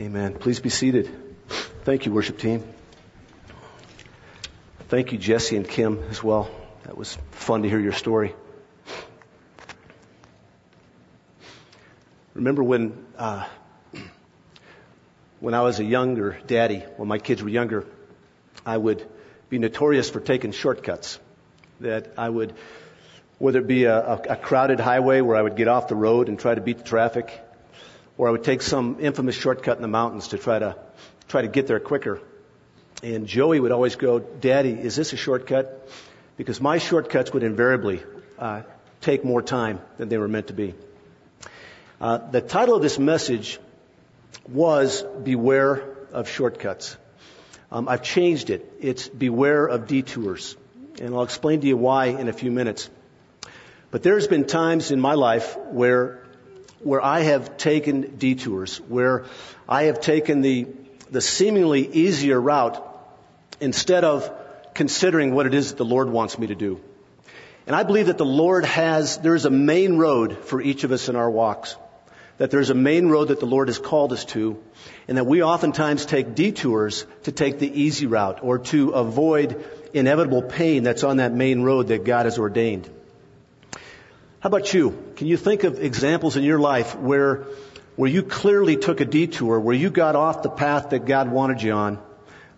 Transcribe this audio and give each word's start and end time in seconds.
Amen. 0.00 0.34
Please 0.34 0.58
be 0.58 0.70
seated. 0.70 1.08
Thank 1.84 2.04
you, 2.04 2.12
worship 2.12 2.36
team. 2.36 2.64
Thank 4.88 5.12
you, 5.12 5.18
Jesse 5.18 5.54
and 5.54 5.68
Kim, 5.68 6.02
as 6.10 6.20
well. 6.20 6.50
That 6.82 6.98
was 6.98 7.16
fun 7.30 7.62
to 7.62 7.68
hear 7.68 7.78
your 7.78 7.92
story. 7.92 8.34
Remember 12.34 12.64
when, 12.64 13.06
uh, 13.16 13.46
when 15.38 15.54
I 15.54 15.62
was 15.62 15.78
a 15.78 15.84
younger 15.84 16.38
daddy, 16.48 16.80
when 16.96 17.06
my 17.06 17.18
kids 17.18 17.40
were 17.40 17.48
younger, 17.48 17.86
I 18.66 18.76
would 18.76 19.06
be 19.48 19.60
notorious 19.60 20.10
for 20.10 20.18
taking 20.18 20.50
shortcuts. 20.50 21.20
That 21.78 22.14
I 22.18 22.28
would, 22.28 22.52
whether 23.38 23.60
it 23.60 23.68
be 23.68 23.84
a, 23.84 23.96
a, 23.96 24.22
a 24.30 24.36
crowded 24.36 24.80
highway 24.80 25.20
where 25.20 25.36
I 25.36 25.42
would 25.42 25.54
get 25.54 25.68
off 25.68 25.86
the 25.86 25.94
road 25.94 26.28
and 26.28 26.36
try 26.36 26.52
to 26.52 26.60
beat 26.60 26.78
the 26.78 26.84
traffic, 26.84 27.40
or 28.16 28.28
I 28.28 28.30
would 28.30 28.44
take 28.44 28.62
some 28.62 28.98
infamous 29.00 29.34
shortcut 29.34 29.76
in 29.76 29.82
the 29.82 29.88
mountains 29.88 30.28
to 30.28 30.38
try 30.38 30.58
to 30.58 30.76
try 31.28 31.42
to 31.42 31.48
get 31.48 31.66
there 31.66 31.80
quicker. 31.80 32.20
And 33.02 33.26
Joey 33.26 33.60
would 33.60 33.72
always 33.72 33.96
go, 33.96 34.18
"Daddy, 34.18 34.72
is 34.72 34.96
this 34.96 35.12
a 35.12 35.16
shortcut?" 35.16 35.88
Because 36.36 36.60
my 36.60 36.78
shortcuts 36.78 37.32
would 37.32 37.42
invariably 37.42 38.02
uh, 38.38 38.62
take 39.00 39.24
more 39.24 39.42
time 39.42 39.80
than 39.98 40.08
they 40.08 40.18
were 40.18 40.28
meant 40.28 40.48
to 40.48 40.52
be. 40.52 40.74
Uh, 42.00 42.18
the 42.18 42.40
title 42.40 42.74
of 42.74 42.82
this 42.82 42.98
message 42.98 43.58
was 44.48 45.02
"Beware 45.02 45.82
of 46.12 46.28
Shortcuts." 46.28 46.96
Um, 47.70 47.88
I've 47.88 48.02
changed 48.02 48.50
it. 48.50 48.72
It's 48.80 49.08
"Beware 49.08 49.66
of 49.66 49.86
Detours," 49.86 50.56
and 51.00 51.14
I'll 51.14 51.22
explain 51.22 51.60
to 51.60 51.66
you 51.66 51.76
why 51.76 52.06
in 52.06 52.28
a 52.28 52.32
few 52.32 52.50
minutes. 52.50 52.88
But 53.90 54.02
there's 54.02 54.26
been 54.26 54.44
times 54.44 54.90
in 54.90 55.00
my 55.00 55.14
life 55.14 55.56
where 55.70 56.23
where 56.84 57.02
I 57.02 57.20
have 57.20 57.56
taken 57.56 58.16
detours, 58.18 58.78
where 58.78 59.24
I 59.68 59.84
have 59.84 60.00
taken 60.00 60.42
the, 60.42 60.66
the 61.10 61.20
seemingly 61.20 61.86
easier 61.86 62.40
route 62.40 62.82
instead 63.60 64.04
of 64.04 64.30
considering 64.74 65.34
what 65.34 65.46
it 65.46 65.54
is 65.54 65.70
that 65.70 65.78
the 65.78 65.84
Lord 65.84 66.08
wants 66.08 66.38
me 66.38 66.48
to 66.48 66.54
do. 66.54 66.80
And 67.66 67.74
I 67.74 67.82
believe 67.82 68.06
that 68.06 68.18
the 68.18 68.26
Lord 68.26 68.64
has, 68.66 69.16
there's 69.18 69.46
a 69.46 69.50
main 69.50 69.96
road 69.96 70.38
for 70.44 70.60
each 70.60 70.84
of 70.84 70.92
us 70.92 71.08
in 71.08 71.16
our 71.16 71.30
walks. 71.30 71.76
That 72.36 72.50
there's 72.50 72.70
a 72.70 72.74
main 72.74 73.08
road 73.08 73.28
that 73.28 73.40
the 73.40 73.46
Lord 73.46 73.68
has 73.68 73.78
called 73.78 74.12
us 74.12 74.24
to, 74.26 74.60
and 75.06 75.16
that 75.16 75.24
we 75.24 75.42
oftentimes 75.42 76.04
take 76.04 76.34
detours 76.34 77.06
to 77.22 77.32
take 77.32 77.60
the 77.60 77.80
easy 77.80 78.06
route 78.06 78.40
or 78.42 78.58
to 78.58 78.90
avoid 78.90 79.64
inevitable 79.94 80.42
pain 80.42 80.82
that's 80.82 81.04
on 81.04 81.18
that 81.18 81.32
main 81.32 81.62
road 81.62 81.88
that 81.88 82.04
God 82.04 82.26
has 82.26 82.38
ordained. 82.38 82.90
How 84.44 84.48
about 84.48 84.74
you? 84.74 85.02
Can 85.16 85.26
you 85.26 85.38
think 85.38 85.64
of 85.64 85.82
examples 85.82 86.36
in 86.36 86.44
your 86.44 86.58
life 86.58 86.94
where, 86.94 87.46
where 87.96 88.10
you 88.10 88.22
clearly 88.22 88.76
took 88.76 89.00
a 89.00 89.06
detour, 89.06 89.58
where 89.58 89.74
you 89.74 89.88
got 89.88 90.16
off 90.16 90.42
the 90.42 90.50
path 90.50 90.90
that 90.90 91.06
God 91.06 91.30
wanted 91.30 91.62
you 91.62 91.72
on, 91.72 91.98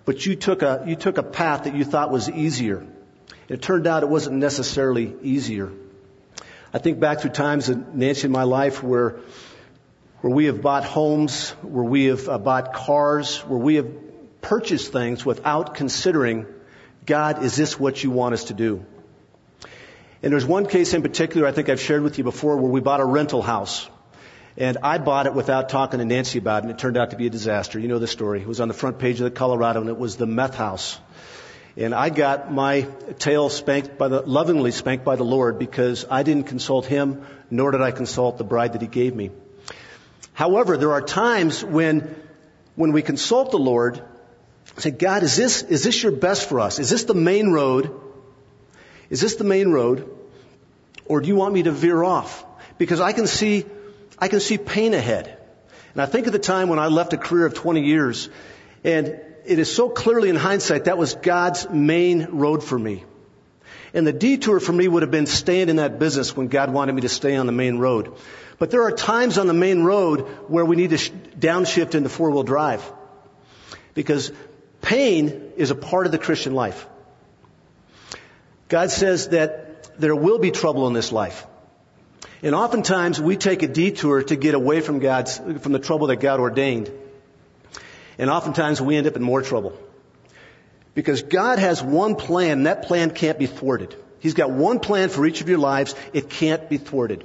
but 0.04 0.26
you 0.26 0.34
took 0.34 0.62
a, 0.62 0.82
you 0.84 0.96
took 0.96 1.16
a 1.16 1.22
path 1.22 1.62
that 1.62 1.76
you 1.76 1.84
thought 1.84 2.10
was 2.10 2.28
easier. 2.28 2.84
It 3.48 3.62
turned 3.62 3.86
out 3.86 4.02
it 4.02 4.08
wasn't 4.08 4.38
necessarily 4.38 5.14
easier. 5.22 5.70
I 6.74 6.78
think 6.78 6.98
back 6.98 7.20
through 7.20 7.30
times 7.30 7.68
in 7.68 7.86
Nancy 7.94 8.24
in 8.24 8.32
my 8.32 8.42
life 8.42 8.82
where, 8.82 9.20
where 10.22 10.34
we 10.34 10.46
have 10.46 10.60
bought 10.60 10.82
homes, 10.82 11.50
where 11.62 11.84
we 11.84 12.06
have 12.06 12.28
uh, 12.28 12.36
bought 12.38 12.74
cars, 12.74 13.38
where 13.46 13.60
we 13.60 13.76
have 13.76 14.40
purchased 14.40 14.90
things 14.90 15.24
without 15.24 15.76
considering, 15.76 16.46
God, 17.04 17.44
is 17.44 17.54
this 17.54 17.78
what 17.78 18.02
you 18.02 18.10
want 18.10 18.34
us 18.34 18.42
to 18.46 18.54
do? 18.54 18.84
And 20.22 20.32
there's 20.32 20.46
one 20.46 20.66
case 20.66 20.94
in 20.94 21.02
particular 21.02 21.46
I 21.46 21.52
think 21.52 21.68
I've 21.68 21.80
shared 21.80 22.02
with 22.02 22.18
you 22.18 22.24
before 22.24 22.56
where 22.56 22.70
we 22.70 22.80
bought 22.80 23.00
a 23.00 23.04
rental 23.04 23.42
house. 23.42 23.88
And 24.58 24.78
I 24.82 24.98
bought 24.98 25.26
it 25.26 25.34
without 25.34 25.68
talking 25.68 25.98
to 25.98 26.04
Nancy 26.04 26.38
about 26.38 26.62
it, 26.62 26.62
and 26.62 26.70
it 26.70 26.78
turned 26.78 26.96
out 26.96 27.10
to 27.10 27.16
be 27.16 27.26
a 27.26 27.30
disaster. 27.30 27.78
You 27.78 27.88
know 27.88 27.98
the 27.98 28.06
story. 28.06 28.40
It 28.40 28.46
was 28.46 28.60
on 28.60 28.68
the 28.68 28.74
front 28.74 28.98
page 28.98 29.20
of 29.20 29.24
the 29.24 29.30
Colorado, 29.30 29.80
and 29.80 29.90
it 29.90 29.98
was 29.98 30.16
the 30.16 30.26
meth 30.26 30.54
house. 30.54 30.98
And 31.76 31.94
I 31.94 32.08
got 32.08 32.50
my 32.50 32.88
tail 33.18 33.50
spanked 33.50 33.98
by 33.98 34.08
the, 34.08 34.22
lovingly 34.22 34.70
spanked 34.70 35.04
by 35.04 35.16
the 35.16 35.24
Lord 35.24 35.58
because 35.58 36.06
I 36.10 36.22
didn't 36.22 36.44
consult 36.44 36.86
Him, 36.86 37.26
nor 37.50 37.70
did 37.70 37.82
I 37.82 37.90
consult 37.90 38.38
the 38.38 38.44
bride 38.44 38.72
that 38.72 38.80
He 38.80 38.88
gave 38.88 39.14
me. 39.14 39.30
However, 40.32 40.78
there 40.78 40.92
are 40.92 41.02
times 41.02 41.62
when, 41.62 42.16
when 42.76 42.92
we 42.92 43.02
consult 43.02 43.50
the 43.50 43.58
Lord, 43.58 44.02
say, 44.78 44.90
God, 44.90 45.22
is 45.22 45.36
this, 45.36 45.62
is 45.62 45.84
this 45.84 46.02
your 46.02 46.12
best 46.12 46.48
for 46.48 46.60
us? 46.60 46.78
Is 46.78 46.88
this 46.88 47.04
the 47.04 47.14
main 47.14 47.50
road? 47.50 48.05
Is 49.10 49.20
this 49.20 49.36
the 49.36 49.44
main 49.44 49.70
road? 49.70 50.10
Or 51.06 51.20
do 51.20 51.28
you 51.28 51.36
want 51.36 51.54
me 51.54 51.62
to 51.64 51.70
veer 51.70 52.02
off? 52.02 52.44
Because 52.78 53.00
I 53.00 53.12
can 53.12 53.26
see, 53.26 53.64
I 54.18 54.28
can 54.28 54.40
see 54.40 54.58
pain 54.58 54.94
ahead. 54.94 55.38
And 55.94 56.02
I 56.02 56.06
think 56.06 56.26
of 56.26 56.32
the 56.32 56.38
time 56.38 56.68
when 56.68 56.78
I 56.78 56.88
left 56.88 57.12
a 57.12 57.16
career 57.16 57.46
of 57.46 57.54
20 57.54 57.82
years, 57.82 58.28
and 58.84 59.06
it 59.46 59.58
is 59.58 59.72
so 59.72 59.88
clearly 59.88 60.28
in 60.28 60.36
hindsight 60.36 60.84
that 60.84 60.98
was 60.98 61.14
God's 61.14 61.70
main 61.70 62.24
road 62.32 62.62
for 62.62 62.78
me. 62.78 63.04
And 63.94 64.06
the 64.06 64.12
detour 64.12 64.60
for 64.60 64.72
me 64.72 64.88
would 64.88 65.02
have 65.02 65.10
been 65.10 65.26
staying 65.26 65.68
in 65.68 65.76
that 65.76 65.98
business 65.98 66.36
when 66.36 66.48
God 66.48 66.72
wanted 66.72 66.94
me 66.94 67.02
to 67.02 67.08
stay 67.08 67.36
on 67.36 67.46
the 67.46 67.52
main 67.52 67.78
road. 67.78 68.12
But 68.58 68.70
there 68.70 68.82
are 68.82 68.92
times 68.92 69.38
on 69.38 69.46
the 69.46 69.54
main 69.54 69.84
road 69.84 70.20
where 70.48 70.64
we 70.64 70.76
need 70.76 70.90
to 70.90 70.96
downshift 70.96 71.94
into 71.94 72.08
four 72.08 72.30
wheel 72.30 72.42
drive. 72.42 72.82
Because 73.94 74.32
pain 74.82 75.52
is 75.56 75.70
a 75.70 75.74
part 75.74 76.06
of 76.06 76.12
the 76.12 76.18
Christian 76.18 76.54
life. 76.54 76.86
God 78.68 78.90
says 78.90 79.28
that 79.28 79.98
there 79.98 80.14
will 80.14 80.38
be 80.38 80.50
trouble 80.50 80.86
in 80.86 80.92
this 80.92 81.12
life. 81.12 81.46
And 82.42 82.54
oftentimes 82.54 83.20
we 83.20 83.36
take 83.36 83.62
a 83.62 83.68
detour 83.68 84.22
to 84.24 84.36
get 84.36 84.54
away 84.54 84.80
from 84.80 84.98
God's, 84.98 85.38
from 85.38 85.72
the 85.72 85.78
trouble 85.78 86.08
that 86.08 86.16
God 86.16 86.40
ordained. 86.40 86.90
And 88.18 88.30
oftentimes 88.30 88.80
we 88.80 88.96
end 88.96 89.06
up 89.06 89.16
in 89.16 89.22
more 89.22 89.42
trouble. 89.42 89.78
Because 90.94 91.22
God 91.22 91.58
has 91.58 91.82
one 91.82 92.16
plan, 92.16 92.52
and 92.52 92.66
that 92.66 92.84
plan 92.84 93.10
can't 93.10 93.38
be 93.38 93.46
thwarted. 93.46 93.94
He's 94.18 94.34
got 94.34 94.50
one 94.50 94.80
plan 94.80 95.10
for 95.10 95.26
each 95.26 95.42
of 95.42 95.48
your 95.48 95.58
lives. 95.58 95.94
It 96.12 96.30
can't 96.30 96.68
be 96.70 96.78
thwarted. 96.78 97.24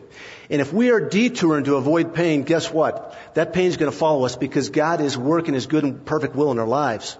And 0.49 0.59
if 0.59 0.73
we 0.73 0.91
are 0.91 0.99
detouring 0.99 1.63
to 1.63 1.75
avoid 1.75 2.13
pain, 2.13 2.43
guess 2.43 2.71
what? 2.71 3.17
That 3.33 3.53
pain 3.53 3.67
is 3.67 3.77
going 3.77 3.91
to 3.91 3.97
follow 3.97 4.25
us 4.25 4.35
because 4.35 4.69
God 4.69 4.99
is 4.99 5.17
working 5.17 5.53
His 5.53 5.67
good 5.67 5.85
and 5.85 6.05
perfect 6.05 6.35
will 6.35 6.51
in 6.51 6.59
our 6.59 6.67
lives. 6.67 7.17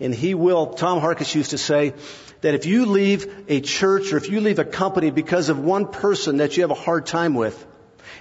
And 0.00 0.14
He 0.14 0.34
will, 0.34 0.66
Tom 0.66 1.00
Harkis 1.00 1.34
used 1.34 1.50
to 1.50 1.58
say, 1.58 1.94
that 2.40 2.54
if 2.54 2.66
you 2.66 2.86
leave 2.86 3.44
a 3.48 3.60
church 3.60 4.12
or 4.12 4.16
if 4.16 4.28
you 4.28 4.40
leave 4.40 4.58
a 4.58 4.64
company 4.64 5.10
because 5.10 5.48
of 5.48 5.58
one 5.58 5.86
person 5.86 6.38
that 6.38 6.56
you 6.56 6.62
have 6.62 6.70
a 6.70 6.74
hard 6.74 7.06
time 7.06 7.34
with 7.34 7.66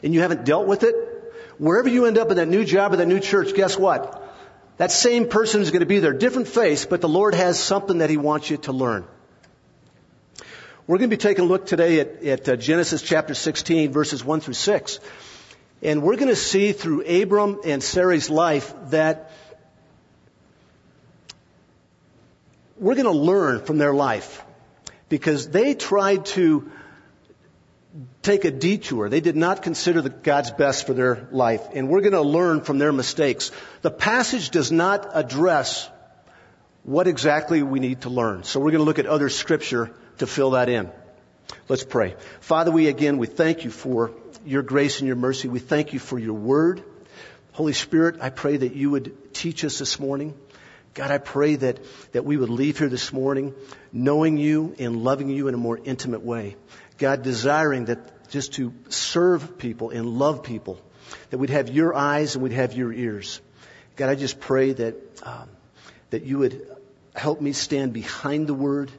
and 0.03 0.13
you 0.13 0.22
haven't 0.22 0.45
dealt 0.45 0.68
with 0.68 0.84
it, 0.84 0.95
wherever 1.57 1.88
you 1.88 2.06
end 2.06 2.18
up 2.18 2.29
in 2.31 2.38
that 2.38 2.47
new 2.47 2.66
job 2.66 2.94
or 2.94 2.97
that 2.97 3.07
new 3.07 3.19
church, 3.19 3.53
guess 3.53 3.78
what? 3.78 4.23
That 4.78 4.91
same 4.91 5.28
person 5.28 5.62
is 5.62 5.72
going 5.72 5.81
to 5.81 5.88
be 5.88 6.00
there, 6.00 6.13
different 6.13 6.47
face, 6.47 6.85
but 6.85 7.01
the 7.01 7.09
Lord 7.09 7.34
has 7.34 7.59
something 7.59 8.00
that 8.00 8.09
He 8.09 8.18
wants 8.18 8.50
you 8.50 8.57
to 8.57 8.72
learn. 8.72 9.06
We're 10.85 11.00
going 11.00 11.09
to 11.09 11.16
be 11.16 11.22
taking 11.22 11.45
a 11.45 11.47
look 11.47 11.66
today 11.66 12.00
at, 12.00 12.24
at 12.24 12.50
uh, 12.50 12.56
Genesis 12.56 13.01
chapter 13.01 13.34
16 13.34 13.91
verses 13.91 14.24
1 14.24 14.39
through 14.39 14.53
6. 14.53 15.00
And 15.81 16.01
we're 16.01 16.16
going 16.16 16.29
to 16.29 16.35
see 16.35 16.72
through 16.72 17.06
Abram 17.06 17.59
and 17.66 17.84
Sarah's 17.84 18.29
life 18.29 18.74
that 18.89 19.31
we're 22.79 22.95
going 22.95 23.05
to 23.05 23.11
learn 23.11 23.63
from 23.63 23.77
their 23.77 23.93
life 23.93 24.43
because 25.09 25.49
they 25.49 25.73
tried 25.73 26.25
to 26.25 26.71
take 28.21 28.45
a 28.45 28.51
detour. 28.51 29.09
They 29.09 29.21
did 29.21 29.35
not 29.35 29.63
consider 29.63 30.01
God's 30.09 30.51
best 30.51 30.85
for 30.85 30.93
their 30.93 31.27
life. 31.31 31.61
And 31.73 31.89
we're 31.89 32.01
going 32.01 32.13
to 32.13 32.21
learn 32.21 32.61
from 32.61 32.77
their 32.77 32.91
mistakes. 32.91 33.51
The 33.81 33.91
passage 33.91 34.49
does 34.51 34.71
not 34.71 35.09
address 35.13 35.89
what 36.83 37.07
exactly 37.07 37.63
we 37.63 37.79
need 37.79 38.01
to 38.01 38.09
learn. 38.09 38.43
So 38.43 38.59
we're 38.59 38.71
going 38.71 38.79
to 38.79 38.85
look 38.85 38.99
at 38.99 39.07
other 39.07 39.29
scripture 39.29 39.91
to 40.19 40.27
fill 40.27 40.51
that 40.51 40.69
in. 40.69 40.91
Let's 41.69 41.83
pray. 41.83 42.15
Father, 42.39 42.71
we 42.71 42.88
again, 42.88 43.17
we 43.17 43.27
thank 43.27 43.63
you 43.63 43.71
for 43.71 44.11
your 44.45 44.61
grace 44.61 44.99
and 44.99 45.07
your 45.07 45.15
mercy. 45.15 45.47
We 45.47 45.59
thank 45.59 45.94
you 45.94 45.99
for 45.99 46.19
your 46.19 46.33
word. 46.33 46.83
Holy 47.53 47.73
Spirit, 47.73 48.18
I 48.21 48.30
pray 48.30 48.57
that 48.57 48.75
you 48.75 48.91
would 48.91 49.33
teach 49.33 49.65
us 49.65 49.80
this 49.80 50.00
morning. 50.00 50.33
God, 50.97 51.11
I 51.11 51.19
pray 51.19 51.57
that, 51.57 51.77
that 52.13 52.25
we 52.25 52.38
would 52.38 52.49
leave 52.49 52.79
here 52.79 52.89
this 52.89 53.13
morning 53.13 53.53
knowing 53.94 54.38
you 54.38 54.75
and 54.79 55.03
loving 55.03 55.29
you 55.29 55.47
in 55.47 55.53
a 55.53 55.57
more 55.57 55.77
intimate 55.77 56.23
way. 56.23 56.55
God, 56.97 57.21
desiring 57.21 57.85
that 57.85 58.31
just 58.31 58.53
to 58.53 58.73
serve 58.89 59.59
people 59.59 59.91
and 59.91 60.17
love 60.17 60.41
people, 60.41 60.81
that 61.29 61.38
we'd 61.38 61.51
have 61.51 61.69
your 61.69 61.94
eyes 61.94 62.33
and 62.33 62.44
we'd 62.44 62.53
have 62.53 62.73
your 62.73 62.91
ears. 62.91 63.39
God, 63.95 64.09
I 64.09 64.15
just 64.15 64.39
pray 64.39 64.73
that, 64.73 64.95
um, 65.21 65.47
that 66.09 66.23
you 66.23 66.39
would 66.39 66.67
help 67.15 67.41
me 67.41 67.53
stand 67.53 67.94
behind 67.94 68.47
the 68.47 68.55
word. 68.55 68.91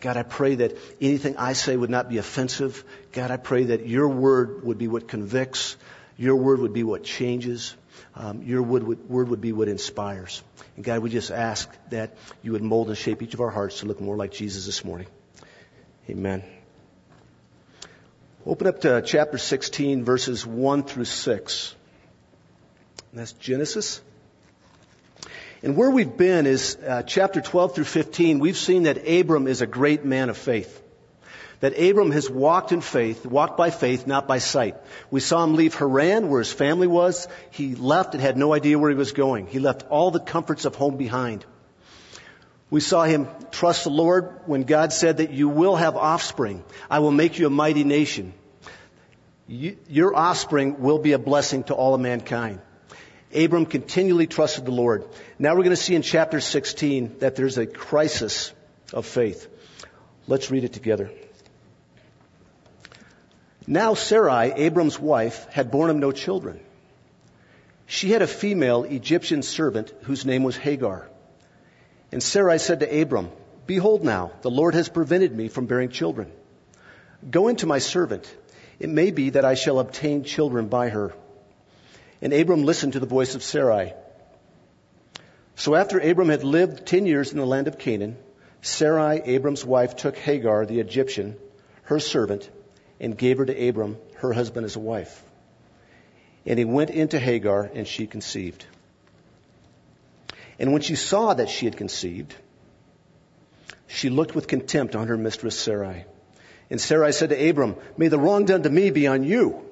God, 0.00 0.18
I 0.18 0.24
pray 0.24 0.56
that 0.56 0.76
anything 1.00 1.38
I 1.38 1.54
say 1.54 1.74
would 1.74 1.88
not 1.88 2.10
be 2.10 2.18
offensive. 2.18 2.84
God, 3.12 3.30
I 3.30 3.38
pray 3.38 3.64
that 3.64 3.86
your 3.86 4.10
word 4.10 4.62
would 4.62 4.76
be 4.76 4.88
what 4.88 5.08
convicts. 5.08 5.78
Your 6.18 6.36
word 6.36 6.60
would 6.60 6.74
be 6.74 6.82
what 6.82 7.02
changes. 7.02 7.74
Um, 8.14 8.42
your 8.42 8.62
word 8.62 8.82
would, 8.82 9.08
word 9.08 9.30
would 9.30 9.40
be 9.40 9.54
what 9.54 9.68
inspires. 9.68 10.42
And 10.76 10.84
God, 10.84 11.00
we 11.00 11.10
just 11.10 11.30
ask 11.30 11.68
that 11.90 12.16
you 12.42 12.52
would 12.52 12.62
mold 12.62 12.88
and 12.88 12.96
shape 12.96 13.22
each 13.22 13.34
of 13.34 13.40
our 13.40 13.50
hearts 13.50 13.80
to 13.80 13.86
look 13.86 14.00
more 14.00 14.16
like 14.16 14.30
Jesus 14.30 14.66
this 14.66 14.84
morning. 14.84 15.06
Amen. 16.08 16.44
Open 18.44 18.66
up 18.66 18.82
to 18.82 19.02
chapter 19.02 19.38
16, 19.38 20.04
verses 20.04 20.46
1 20.46 20.84
through 20.84 21.06
6. 21.06 21.74
And 23.10 23.20
that's 23.20 23.32
Genesis 23.32 24.00
And 25.62 25.76
where 25.76 25.90
we've 25.90 26.16
been 26.16 26.46
is 26.46 26.76
uh, 26.76 27.02
chapter 27.02 27.40
12 27.40 27.74
through 27.74 27.84
15. 27.84 28.38
We've 28.38 28.56
seen 28.56 28.84
that 28.84 29.08
Abram 29.08 29.46
is 29.46 29.62
a 29.62 29.66
great 29.66 30.04
man 30.04 30.28
of 30.28 30.36
faith. 30.36 30.82
That 31.60 31.78
Abram 31.78 32.10
has 32.10 32.28
walked 32.28 32.72
in 32.72 32.80
faith, 32.80 33.24
walked 33.24 33.56
by 33.56 33.70
faith, 33.70 34.06
not 34.06 34.28
by 34.28 34.38
sight. 34.38 34.76
We 35.10 35.20
saw 35.20 35.42
him 35.42 35.54
leave 35.54 35.74
Haran, 35.74 36.28
where 36.28 36.40
his 36.40 36.52
family 36.52 36.86
was. 36.86 37.28
He 37.50 37.74
left 37.74 38.14
and 38.14 38.22
had 38.22 38.36
no 38.36 38.52
idea 38.52 38.78
where 38.78 38.90
he 38.90 38.96
was 38.96 39.12
going. 39.12 39.46
He 39.46 39.58
left 39.58 39.84
all 39.88 40.10
the 40.10 40.20
comforts 40.20 40.64
of 40.66 40.74
home 40.74 40.96
behind. 40.96 41.46
We 42.68 42.80
saw 42.80 43.04
him 43.04 43.28
trust 43.52 43.84
the 43.84 43.90
Lord 43.90 44.40
when 44.46 44.64
God 44.64 44.92
said 44.92 45.18
that 45.18 45.30
you 45.30 45.48
will 45.48 45.76
have 45.76 45.96
offspring. 45.96 46.64
I 46.90 46.98
will 46.98 47.12
make 47.12 47.38
you 47.38 47.46
a 47.46 47.50
mighty 47.50 47.84
nation. 47.84 48.34
You, 49.46 49.76
your 49.88 50.14
offspring 50.16 50.80
will 50.80 50.98
be 50.98 51.12
a 51.12 51.18
blessing 51.18 51.62
to 51.64 51.74
all 51.74 51.94
of 51.94 52.00
mankind. 52.00 52.60
Abram 53.34 53.66
continually 53.66 54.26
trusted 54.26 54.64
the 54.64 54.72
Lord. 54.72 55.04
Now 55.38 55.52
we're 55.52 55.62
going 55.62 55.70
to 55.70 55.76
see 55.76 55.94
in 55.94 56.02
chapter 56.02 56.40
16 56.40 57.18
that 57.20 57.36
there's 57.36 57.58
a 57.58 57.66
crisis 57.66 58.52
of 58.92 59.06
faith. 59.06 59.48
Let's 60.26 60.50
read 60.50 60.64
it 60.64 60.72
together. 60.72 61.10
Now 63.66 63.94
Sarai, 63.94 64.52
Abram's 64.52 64.98
wife, 64.98 65.46
had 65.50 65.70
borne 65.70 65.90
him 65.90 65.98
no 65.98 66.12
children. 66.12 66.60
She 67.86 68.10
had 68.10 68.22
a 68.22 68.26
female 68.26 68.84
Egyptian 68.84 69.42
servant 69.42 69.92
whose 70.02 70.24
name 70.24 70.44
was 70.44 70.56
Hagar. 70.56 71.08
And 72.12 72.22
Sarai 72.22 72.58
said 72.58 72.80
to 72.80 73.02
Abram, 73.02 73.30
Behold 73.66 74.04
now, 74.04 74.32
the 74.42 74.50
Lord 74.50 74.74
has 74.74 74.88
prevented 74.88 75.34
me 75.34 75.48
from 75.48 75.66
bearing 75.66 75.88
children. 75.88 76.30
Go 77.28 77.48
into 77.48 77.66
my 77.66 77.78
servant. 77.78 78.32
It 78.78 78.88
may 78.88 79.10
be 79.10 79.30
that 79.30 79.44
I 79.44 79.54
shall 79.54 79.80
obtain 79.80 80.22
children 80.22 80.68
by 80.68 80.88
her. 80.90 81.12
And 82.22 82.32
Abram 82.32 82.64
listened 82.64 82.92
to 82.92 83.00
the 83.00 83.06
voice 83.06 83.34
of 83.34 83.42
Sarai. 83.42 83.94
So 85.56 85.74
after 85.74 85.98
Abram 85.98 86.28
had 86.28 86.44
lived 86.44 86.86
ten 86.86 87.06
years 87.06 87.32
in 87.32 87.38
the 87.38 87.46
land 87.46 87.66
of 87.66 87.78
Canaan, 87.78 88.16
Sarai, 88.62 89.22
Abram's 89.24 89.64
wife, 89.64 89.96
took 89.96 90.16
Hagar, 90.16 90.66
the 90.66 90.80
Egyptian, 90.80 91.36
her 91.84 91.98
servant, 91.98 92.48
and 93.00 93.16
gave 93.16 93.38
her 93.38 93.46
to 93.46 93.68
Abram, 93.68 93.96
her 94.16 94.32
husband, 94.32 94.64
as 94.64 94.76
a 94.76 94.80
wife. 94.80 95.22
And 96.44 96.58
he 96.58 96.64
went 96.64 96.90
into 96.90 97.18
Hagar, 97.18 97.70
and 97.74 97.86
she 97.86 98.06
conceived. 98.06 98.64
And 100.58 100.72
when 100.72 100.82
she 100.82 100.94
saw 100.94 101.34
that 101.34 101.48
she 101.48 101.66
had 101.66 101.76
conceived, 101.76 102.34
she 103.86 104.08
looked 104.10 104.34
with 104.34 104.48
contempt 104.48 104.96
on 104.96 105.08
her 105.08 105.16
mistress 105.16 105.58
Sarai. 105.58 106.04
And 106.70 106.80
Sarai 106.80 107.12
said 107.12 107.30
to 107.30 107.48
Abram, 107.48 107.76
May 107.96 108.08
the 108.08 108.18
wrong 108.18 108.44
done 108.44 108.62
to 108.62 108.70
me 108.70 108.90
be 108.90 109.06
on 109.06 109.22
you. 109.22 109.62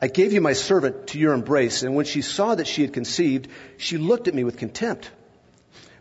I 0.00 0.06
gave 0.06 0.32
you 0.32 0.40
my 0.40 0.52
servant 0.52 1.08
to 1.08 1.18
your 1.18 1.34
embrace, 1.34 1.82
and 1.82 1.96
when 1.96 2.04
she 2.04 2.22
saw 2.22 2.54
that 2.54 2.66
she 2.66 2.82
had 2.82 2.92
conceived, 2.92 3.48
she 3.76 3.98
looked 3.98 4.28
at 4.28 4.34
me 4.34 4.44
with 4.44 4.56
contempt. 4.56 5.10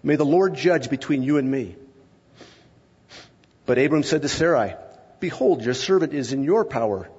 May 0.04 0.16
the 0.16 0.26
Lord 0.26 0.54
judge 0.54 0.90
between 0.90 1.24
you 1.24 1.38
and 1.38 1.50
me. 1.50 1.76
But 3.66 3.80
Abram 3.80 4.04
said 4.04 4.22
to 4.22 4.30
Sarai, 4.30 4.76
Behold, 5.24 5.64
your 5.64 5.74
servant 5.74 6.14
is 6.14 6.34
in 6.34 6.44
your 6.44 6.66
power. 6.66 7.10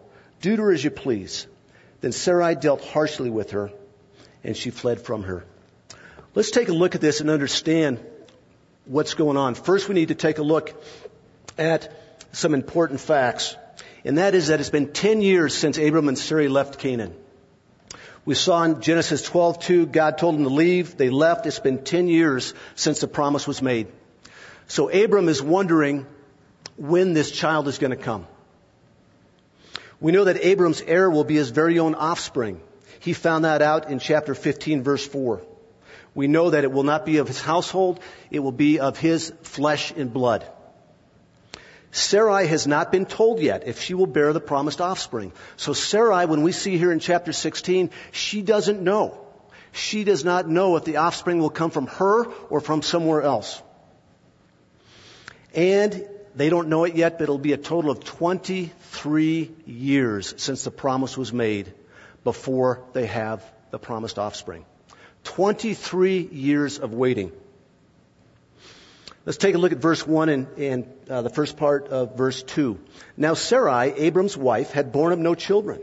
Do 0.43 0.56
to 0.56 0.62
her 0.62 0.73
as 0.73 0.85
you 0.85 0.91
please. 0.91 1.47
Then 2.03 2.12
Sarai 2.12 2.55
dealt 2.55 2.85
harshly 2.85 3.31
with 3.31 3.53
her, 3.53 3.71
and 4.45 4.55
she 4.55 4.69
fled 4.69 5.01
from 5.01 5.23
her. 5.23 5.47
Let's 6.35 6.51
take 6.51 6.69
a 6.69 6.75
look 6.75 6.95
at 6.95 7.01
this 7.01 7.23
and 7.23 7.31
understand 7.31 7.99
what's 8.85 9.15
going 9.15 9.39
on. 9.39 9.55
First, 9.55 9.89
we 9.89 9.95
need 9.95 10.09
to 10.09 10.15
take 10.15 10.37
a 10.37 10.43
look 10.43 10.75
at 11.56 11.91
some 12.33 12.53
important 12.53 13.01
facts 13.01 13.56
and 14.05 14.19
that 14.19 14.35
is 14.35 14.49
that 14.49 14.61
it's 14.61 14.71
been 14.71 14.93
10 14.93 15.23
years 15.23 15.55
since 15.55 15.79
Abram 15.79 16.09
and 16.09 16.19
Sarai 16.19 16.49
left 16.49 16.79
Canaan. 16.79 17.15
We 18.27 18.35
saw 18.35 18.62
in 18.65 18.83
Genesis 18.83 19.27
12:2, 19.27 19.87
God 19.87 20.19
told 20.19 20.35
them 20.35 20.45
to 20.45 20.51
leave. 20.51 20.97
They 20.97 21.09
left. 21.09 21.47
It's 21.47 21.59
been 21.59 21.85
10 21.85 22.09
years 22.09 22.53
since 22.75 23.01
the 23.01 23.09
promise 23.09 23.47
was 23.47 23.62
made. 23.62 23.87
So 24.67 24.91
Abram 24.91 25.29
is 25.29 25.43
wondering 25.43 26.06
when 26.76 27.12
this 27.15 27.31
child 27.31 27.69
is 27.69 27.79
going 27.79 27.91
to 27.91 27.97
come. 27.97 28.26
We 30.00 30.12
know 30.12 30.25
that 30.25 30.44
Abram's 30.44 30.81
heir 30.81 31.09
will 31.11 31.25
be 31.25 31.37
his 31.37 31.50
very 31.50 31.79
own 31.79 31.94
offspring. 31.94 32.61
He 33.00 33.12
found 33.12 33.44
that 33.44 33.62
out 33.62 33.91
in 33.91 33.99
chapter 33.99 34.35
15 34.35 34.82
verse 34.82 35.06
4. 35.06 35.43
We 36.15 36.29
know 36.29 36.50
that 36.50 36.65
it 36.65 36.73
will 36.73 36.85
not 36.85 37.05
be 37.05 37.19
of 37.19 37.29
his 37.29 37.41
household, 37.41 38.00
it 38.31 38.38
will 38.38 38.53
be 38.53 38.79
of 38.81 38.99
his 38.99 39.32
flesh 39.43 39.93
and 39.97 40.12
blood. 40.12 40.47
Sarai 41.91 42.47
has 42.49 42.67
not 42.67 42.91
been 42.91 43.06
told 43.06 43.41
yet 43.41 43.69
if 43.69 43.81
she 43.81 43.94
will 43.94 44.06
bear 44.06 44.32
the 44.32 44.41
promised 44.41 44.81
offspring. 44.81 45.32
So 45.56 45.73
Sarai, 45.73 46.27
when 46.27 46.43
we 46.43 46.50
see 46.50 46.77
here 46.77 46.91
in 46.91 46.99
chapter 46.99 47.32
16, 47.32 47.91
she 48.11 48.43
doesn't 48.43 48.82
know. 48.82 49.20
She 49.70 50.03
does 50.03 50.25
not 50.25 50.49
know 50.49 50.77
if 50.77 50.85
the 50.85 50.97
offspring 50.97 51.38
will 51.38 51.50
come 51.50 51.70
from 51.70 51.87
her 51.87 52.27
or 52.49 52.61
from 52.61 52.82
somewhere 52.82 53.23
else. 53.23 53.62
And 55.55 56.05
they 56.37 56.49
don't 56.49 56.69
know 56.69 56.85
it 56.85 56.97
yet, 56.97 57.19
but 57.19 57.25
it'll 57.25 57.39
be 57.39 57.53
a 57.53 57.59
total 57.59 57.91
of 57.91 58.05
23 58.05 59.51
years 59.67 60.35
since 60.37 60.65
the 60.65 60.71
promise 60.71 61.17
was 61.17 61.33
made 61.33 61.73
before 62.25 62.83
they 62.93 63.07
have 63.07 63.43
the 63.71 63.79
promised 63.79 64.19
offspring. 64.19 64.65
23 65.25 66.19
years 66.21 66.79
of 66.79 66.93
waiting. 66.93 67.33
Let's 69.25 69.39
take 69.39 69.55
a 69.55 69.59
look 69.59 69.73
at 69.73 69.79
verse 69.79 70.07
1 70.07 70.29
and, 70.29 70.47
and 70.59 70.87
uh, 71.09 71.23
the 71.23 71.31
first 71.31 71.57
part 71.57 71.89
of 71.89 72.17
verse 72.17 72.43
2. 72.43 72.79
Now 73.17 73.35
Sarai, 73.35 73.93
Abram's 73.97 74.37
wife, 74.37 74.71
had 74.71 74.93
borne 74.93 75.13
him 75.13 75.23
no 75.23 75.35
children. 75.35 75.81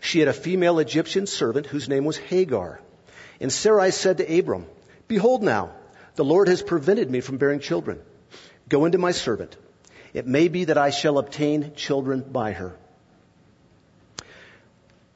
She 0.00 0.18
had 0.18 0.28
a 0.28 0.34
female 0.34 0.78
Egyptian 0.80 1.26
servant 1.26 1.66
whose 1.66 1.88
name 1.88 2.04
was 2.04 2.18
Hagar. 2.18 2.80
And 3.40 3.50
Sarai 3.50 3.90
said 3.90 4.18
to 4.18 4.38
Abram, 4.38 4.66
Behold 5.08 5.42
now, 5.42 5.70
the 6.16 6.24
Lord 6.24 6.48
has 6.48 6.62
prevented 6.62 7.10
me 7.10 7.20
from 7.20 7.38
bearing 7.38 7.60
children. 7.60 8.00
Go 8.68 8.84
into 8.84 8.98
my 8.98 9.12
servant. 9.12 9.56
It 10.14 10.26
may 10.28 10.46
be 10.46 10.66
that 10.66 10.78
I 10.78 10.90
shall 10.90 11.18
obtain 11.18 11.74
children 11.74 12.20
by 12.22 12.52
her. 12.52 12.76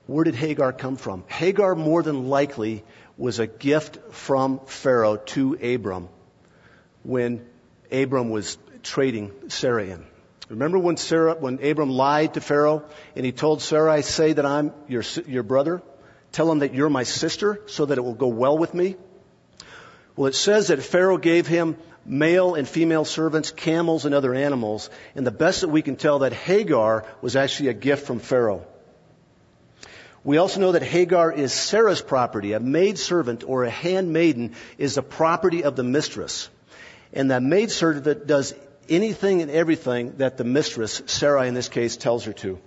Where 0.07 0.25
did 0.25 0.35
Hagar 0.35 0.73
come 0.73 0.97
from? 0.97 1.25
Hagar 1.29 1.75
more 1.77 2.03
than 2.03 2.29
likely 2.29 2.83
was 3.17 3.39
a 3.39 3.47
gift 3.47 3.99
from 4.13 4.61
Pharaoh 4.67 5.17
to 5.17 5.55
Abram 5.75 6.09
when 7.05 7.47
Abram 7.93 8.31
was 8.31 8.59
trading 8.83 9.33
Sarah 9.49 9.85
in. 9.85 10.05
Remember 10.49 10.79
when 10.79 10.97
Sarah, 10.97 11.35
when 11.35 11.63
Abram 11.63 11.91
lied 11.91 12.35
to 12.35 12.41
Pharaoh 12.41 12.85
and 13.15 13.25
he 13.25 13.33
told 13.33 13.61
Sarah, 13.61 13.93
I 13.93 14.01
say 14.01 14.33
that 14.33 14.47
I'm 14.47 14.73
your, 14.89 15.03
your 15.27 15.43
brother? 15.43 15.83
Tell 16.33 16.51
him 16.51 16.61
that 16.61 16.75
you're 16.75 16.91
my 16.91 17.03
sister 17.03 17.61
so 17.67 17.87
that 17.87 17.99
it 17.99 18.01
will 18.01 18.15
go 18.15 18.29
well 18.29 18.57
with 18.57 18.75
me? 18.75 18.97
Well, 20.17 20.27
it 20.27 20.35
says 20.35 20.69
that 20.69 20.83
Pharaoh 20.83 21.19
gave 21.19 21.47
him 21.47 21.77
male 22.09 22.55
and 22.55 22.67
female 22.67 23.05
servants, 23.05 23.51
camels 23.51 24.05
and 24.05 24.15
other 24.15 24.35
animals, 24.35 24.91
and 25.15 25.27
the 25.27 25.31
best 25.31 25.61
that 25.61 25.69
we 25.69 25.83
can 25.83 25.97
tell 25.97 26.21
that 26.21 26.33
Hagar 26.33 27.05
was 27.21 27.37
actually 27.37 27.69
a 27.69 27.75
gift 27.75 28.07
from 28.07 28.19
Pharaoh. 28.19 28.65
We 30.25 30.39
also 30.39 30.61
know 30.61 30.73
that 30.73 30.83
Hagar 30.83 31.33
is 31.33 31.53
Sarah's 31.53 32.03
property. 32.03 32.53
A 32.53 32.61
maid 32.61 32.99
servant 32.99 33.45
or 33.47 33.65
a 33.65 33.71
handmaiden 33.71 34.55
is 34.77 34.97
the 34.97 35.03
property 35.03 35.65
of 35.65 35.77
the 35.77 35.85
mistress. 35.85 36.49
And 37.13 37.31
that 37.31 37.43
maidservant 37.43 38.27
does 38.27 38.55
anything 38.89 39.43
and 39.43 39.51
everything 39.51 40.17
that 40.19 40.37
the 40.37 40.45
mistress, 40.45 41.03
Sarai 41.07 41.49
in 41.49 41.55
this 41.55 41.69
case, 41.69 41.97
tells 41.97 42.25
her 42.25 42.33
to. 42.35 42.59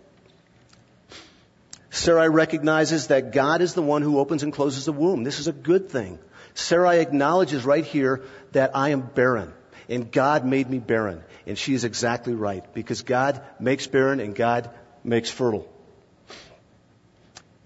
Sarai 1.89 2.29
recognizes 2.29 3.07
that 3.07 3.33
God 3.33 3.61
is 3.61 3.73
the 3.73 3.81
one 3.81 4.01
who 4.01 4.17
opens 4.17 4.43
and 4.43 4.53
closes 4.53 4.85
the 4.85 4.93
womb. 4.93 5.23
This 5.23 5.39
is 5.39 5.47
a 5.47 5.53
good 5.53 5.89
thing. 5.89 6.19
Sarai 6.53 6.99
acknowledges 6.99 7.65
right 7.65 7.85
here 7.85 8.21
that 8.51 8.75
I 8.75 8.89
am 8.89 9.01
barren 9.01 9.53
and 9.89 10.11
God 10.11 10.45
made 10.45 10.69
me 10.69 10.79
barren. 10.79 11.23
And 11.45 11.57
she 11.57 11.73
is 11.73 11.83
exactly 11.83 12.33
right 12.33 12.63
because 12.73 13.01
God 13.01 13.41
makes 13.59 13.87
barren 13.87 14.19
and 14.19 14.33
God 14.35 14.69
makes 15.03 15.29
fertile. 15.29 15.67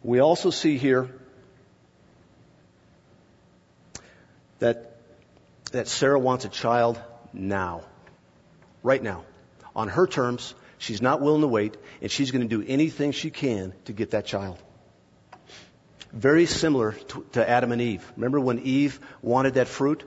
We 0.04 0.20
also 0.20 0.50
see 0.50 0.78
here 0.78 1.10
that 4.60 4.96
that 5.72 5.88
Sarah 5.88 6.20
wants 6.20 6.46
a 6.46 6.50
child 6.50 7.00
now. 7.34 7.84
Right 8.82 9.02
now. 9.02 9.26
On 9.76 9.88
her 9.90 10.08
terms, 10.08 10.56
she's 10.78 11.02
not 11.02 11.22
willing 11.22 11.42
to 11.42 11.48
wait, 11.48 11.76
and 12.02 12.10
she's 12.10 12.32
going 12.32 12.48
to 12.48 12.58
do 12.58 12.64
anything 12.66 13.12
she 13.12 13.30
can 13.30 13.74
to 13.86 13.94
get 13.94 14.12
that 14.12 14.26
child. 14.26 14.58
Very 16.16 16.46
similar 16.46 16.94
to, 16.94 17.26
to 17.34 17.48
Adam 17.48 17.74
and 17.74 17.82
Eve. 17.82 18.10
Remember 18.16 18.40
when 18.40 18.60
Eve 18.60 19.00
wanted 19.22 19.56
that 19.56 19.68
fruit? 19.68 20.04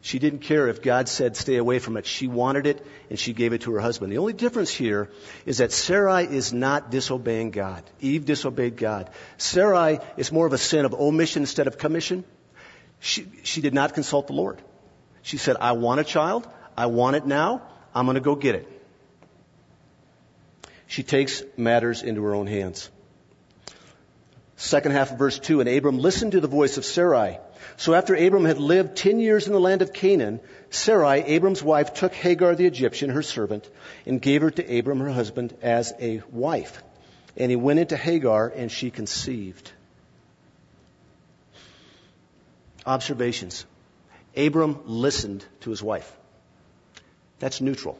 She 0.00 0.18
didn't 0.18 0.38
care 0.38 0.68
if 0.68 0.80
God 0.80 1.08
said 1.08 1.36
stay 1.36 1.56
away 1.56 1.80
from 1.80 1.96
it. 1.96 2.06
She 2.06 2.28
wanted 2.28 2.66
it 2.66 2.86
and 3.10 3.18
she 3.18 3.34
gave 3.34 3.52
it 3.52 3.62
to 3.62 3.72
her 3.72 3.80
husband. 3.80 4.10
The 4.10 4.18
only 4.18 4.32
difference 4.32 4.70
here 4.70 5.10
is 5.44 5.58
that 5.58 5.70
Sarai 5.72 6.24
is 6.24 6.52
not 6.52 6.90
disobeying 6.90 7.50
God. 7.50 7.82
Eve 8.00 8.24
disobeyed 8.24 8.76
God. 8.76 9.10
Sarai 9.36 9.98
is 10.16 10.32
more 10.32 10.46
of 10.46 10.54
a 10.54 10.58
sin 10.58 10.84
of 10.86 10.94
omission 10.94 11.42
instead 11.42 11.66
of 11.66 11.76
commission. 11.76 12.24
She, 13.00 13.26
she 13.42 13.60
did 13.60 13.74
not 13.74 13.92
consult 13.92 14.28
the 14.28 14.32
Lord. 14.32 14.62
She 15.22 15.36
said, 15.36 15.56
I 15.60 15.72
want 15.72 16.00
a 16.00 16.04
child. 16.04 16.48
I 16.76 16.86
want 16.86 17.16
it 17.16 17.26
now. 17.26 17.62
I'm 17.94 18.06
going 18.06 18.14
to 18.14 18.20
go 18.20 18.34
get 18.34 18.54
it. 18.54 18.68
She 20.86 21.02
takes 21.02 21.42
matters 21.56 22.02
into 22.02 22.22
her 22.22 22.34
own 22.34 22.46
hands. 22.46 22.90
Second 24.56 24.92
half 24.92 25.12
of 25.12 25.18
verse 25.18 25.38
2, 25.38 25.60
and 25.60 25.68
Abram 25.68 25.98
listened 25.98 26.32
to 26.32 26.40
the 26.40 26.48
voice 26.48 26.78
of 26.78 26.84
Sarai. 26.86 27.38
So 27.76 27.92
after 27.92 28.14
Abram 28.14 28.46
had 28.46 28.58
lived 28.58 28.96
ten 28.96 29.20
years 29.20 29.46
in 29.46 29.52
the 29.52 29.60
land 29.60 29.82
of 29.82 29.92
Canaan, 29.92 30.40
Sarai, 30.70 31.20
Abram's 31.20 31.62
wife, 31.62 31.92
took 31.92 32.14
Hagar 32.14 32.54
the 32.54 32.66
Egyptian, 32.66 33.10
her 33.10 33.22
servant, 33.22 33.68
and 34.06 34.20
gave 34.20 34.40
her 34.40 34.50
to 34.50 34.78
Abram, 34.78 35.00
her 35.00 35.12
husband, 35.12 35.54
as 35.60 35.92
a 36.00 36.22
wife. 36.30 36.82
And 37.36 37.50
he 37.50 37.56
went 37.56 37.80
into 37.80 37.98
Hagar, 37.98 38.48
and 38.48 38.72
she 38.72 38.90
conceived. 38.90 39.70
Observations. 42.86 43.66
Abram 44.34 44.80
listened 44.86 45.44
to 45.60 45.70
his 45.70 45.82
wife. 45.82 46.10
That's 47.40 47.60
neutral. 47.60 47.98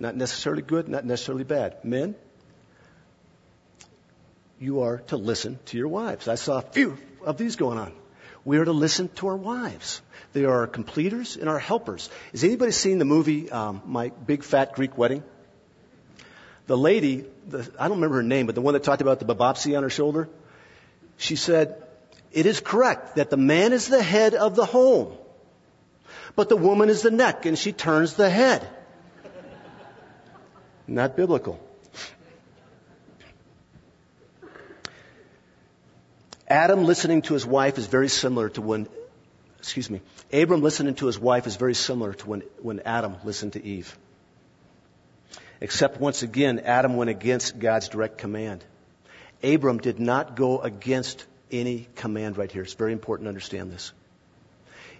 Not 0.00 0.16
necessarily 0.16 0.62
good, 0.62 0.88
not 0.88 1.04
necessarily 1.04 1.44
bad. 1.44 1.84
Men, 1.84 2.16
you 4.58 4.82
are 4.82 4.98
to 5.08 5.16
listen 5.16 5.58
to 5.66 5.78
your 5.78 5.88
wives. 5.88 6.28
I 6.28 6.34
saw 6.34 6.58
a 6.58 6.62
few 6.62 6.98
of 7.24 7.36
these 7.36 7.56
going 7.56 7.78
on. 7.78 7.92
We 8.44 8.58
are 8.58 8.64
to 8.64 8.72
listen 8.72 9.08
to 9.16 9.28
our 9.28 9.36
wives. 9.36 10.00
They 10.32 10.44
are 10.44 10.60
our 10.60 10.66
completers 10.66 11.36
and 11.36 11.48
our 11.48 11.58
helpers. 11.58 12.10
Has 12.32 12.44
anybody 12.44 12.72
seen 12.72 12.98
the 12.98 13.04
movie 13.04 13.50
um, 13.50 13.82
My 13.86 14.08
Big 14.08 14.42
Fat 14.42 14.74
Greek 14.74 14.96
Wedding? 14.96 15.22
The 16.66 16.76
lady, 16.76 17.24
the, 17.46 17.70
I 17.78 17.88
don't 17.88 17.98
remember 17.98 18.16
her 18.16 18.22
name, 18.22 18.46
but 18.46 18.54
the 18.54 18.60
one 18.60 18.74
that 18.74 18.82
talked 18.82 19.02
about 19.02 19.20
the 19.20 19.26
babopsi 19.26 19.76
on 19.76 19.82
her 19.82 19.90
shoulder, 19.90 20.28
she 21.16 21.36
said, 21.36 21.82
it 22.32 22.46
is 22.46 22.60
correct 22.60 23.16
that 23.16 23.30
the 23.30 23.36
man 23.36 23.72
is 23.72 23.88
the 23.88 24.02
head 24.02 24.34
of 24.34 24.54
the 24.54 24.66
home, 24.66 25.12
but 26.36 26.48
the 26.48 26.56
woman 26.56 26.88
is 26.88 27.02
the 27.02 27.10
neck 27.10 27.46
and 27.46 27.58
she 27.58 27.72
turns 27.72 28.14
the 28.14 28.28
head. 28.28 28.68
Not 30.86 31.16
biblical. 31.16 31.60
Adam 36.48 36.84
listening 36.84 37.22
to 37.22 37.34
his 37.34 37.44
wife 37.44 37.76
is 37.76 37.86
very 37.86 38.08
similar 38.08 38.48
to 38.48 38.62
when, 38.62 38.88
excuse 39.58 39.90
me, 39.90 40.00
Abram 40.32 40.62
listening 40.62 40.94
to 40.94 41.06
his 41.06 41.18
wife 41.18 41.46
is 41.46 41.56
very 41.56 41.74
similar 41.74 42.14
to 42.14 42.26
when, 42.26 42.42
when 42.62 42.80
Adam 42.80 43.16
listened 43.22 43.52
to 43.52 43.64
Eve. 43.64 43.96
Except 45.60 46.00
once 46.00 46.22
again, 46.22 46.60
Adam 46.60 46.96
went 46.96 47.10
against 47.10 47.58
God's 47.58 47.88
direct 47.88 48.16
command. 48.16 48.64
Abram 49.42 49.78
did 49.78 50.00
not 50.00 50.36
go 50.36 50.60
against 50.60 51.26
any 51.50 51.86
command 51.96 52.38
right 52.38 52.50
here. 52.50 52.62
It's 52.62 52.72
very 52.72 52.92
important 52.92 53.26
to 53.26 53.28
understand 53.28 53.70
this. 53.70 53.92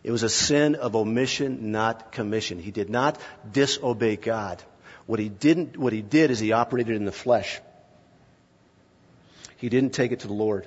It 0.04 0.10
was 0.10 0.22
a 0.22 0.28
sin 0.28 0.74
of 0.74 0.96
omission, 0.96 1.72
not 1.72 2.12
commission. 2.12 2.58
He 2.58 2.70
did 2.70 2.90
not 2.90 3.20
disobey 3.50 4.16
God. 4.16 4.62
What 5.06 5.18
he 5.18 5.28
didn't, 5.28 5.76
what 5.76 5.92
he 5.92 6.02
did 6.02 6.30
is 6.30 6.38
he 6.38 6.52
operated 6.52 6.96
in 6.96 7.04
the 7.04 7.12
flesh. 7.12 7.60
He 9.56 9.68
didn't 9.68 9.94
take 9.94 10.12
it 10.12 10.20
to 10.20 10.28
the 10.28 10.34
Lord. 10.34 10.66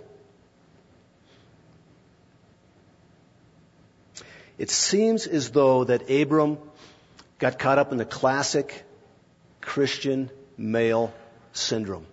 It 4.61 4.69
seems 4.69 5.25
as 5.25 5.49
though 5.49 5.85
that 5.85 6.11
Abram 6.11 6.59
got 7.39 7.57
caught 7.57 7.79
up 7.79 7.91
in 7.91 7.97
the 7.97 8.05
classic 8.05 8.83
Christian 9.59 10.29
male 10.55 11.11
syndrome. 11.51 12.05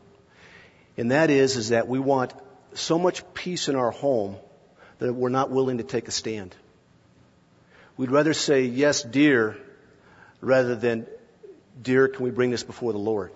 And 0.96 1.10
that 1.10 1.28
is, 1.28 1.58
is 1.58 1.68
that 1.68 1.88
we 1.88 1.98
want 1.98 2.32
so 2.72 2.98
much 2.98 3.22
peace 3.34 3.68
in 3.68 3.76
our 3.76 3.90
home 3.90 4.36
that 4.98 5.12
we're 5.12 5.28
not 5.28 5.50
willing 5.50 5.76
to 5.76 5.84
take 5.84 6.08
a 6.08 6.10
stand. 6.10 6.56
We'd 7.98 8.10
rather 8.10 8.32
say, 8.32 8.62
yes, 8.62 9.02
dear, 9.02 9.58
rather 10.40 10.74
than, 10.74 11.06
dear, 11.82 12.08
can 12.08 12.24
we 12.24 12.30
bring 12.30 12.50
this 12.50 12.64
before 12.64 12.94
the 12.94 12.98
Lord? 12.98 13.30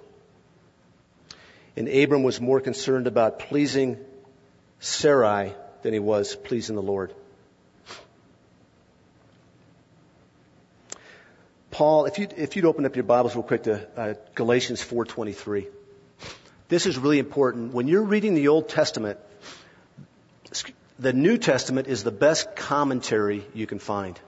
And 1.76 1.86
Abram 1.86 2.22
was 2.22 2.40
more 2.40 2.62
concerned 2.62 3.06
about 3.06 3.40
pleasing 3.40 3.98
Sarai 4.80 5.52
than 5.82 5.92
he 5.92 5.98
was 5.98 6.34
pleasing 6.34 6.76
the 6.76 6.82
Lord. 6.82 7.12
Paul, 11.72 12.04
if 12.04 12.18
you'd, 12.18 12.34
if 12.34 12.54
you'd 12.54 12.66
open 12.66 12.84
up 12.84 12.96
your 12.96 13.02
Bibles 13.04 13.34
real 13.34 13.42
quick 13.42 13.62
to 13.62 13.88
uh, 13.96 14.14
Galatians 14.34 14.84
4.23. 14.84 15.68
This 16.68 16.84
is 16.84 16.98
really 16.98 17.18
important. 17.18 17.72
When 17.72 17.88
you're 17.88 18.02
reading 18.02 18.34
the 18.34 18.48
Old 18.48 18.68
Testament, 18.68 19.18
the 20.98 21.14
New 21.14 21.38
Testament 21.38 21.88
is 21.88 22.04
the 22.04 22.10
best 22.10 22.54
commentary 22.54 23.46
you 23.54 23.66
can 23.66 23.78
find. 23.78 24.20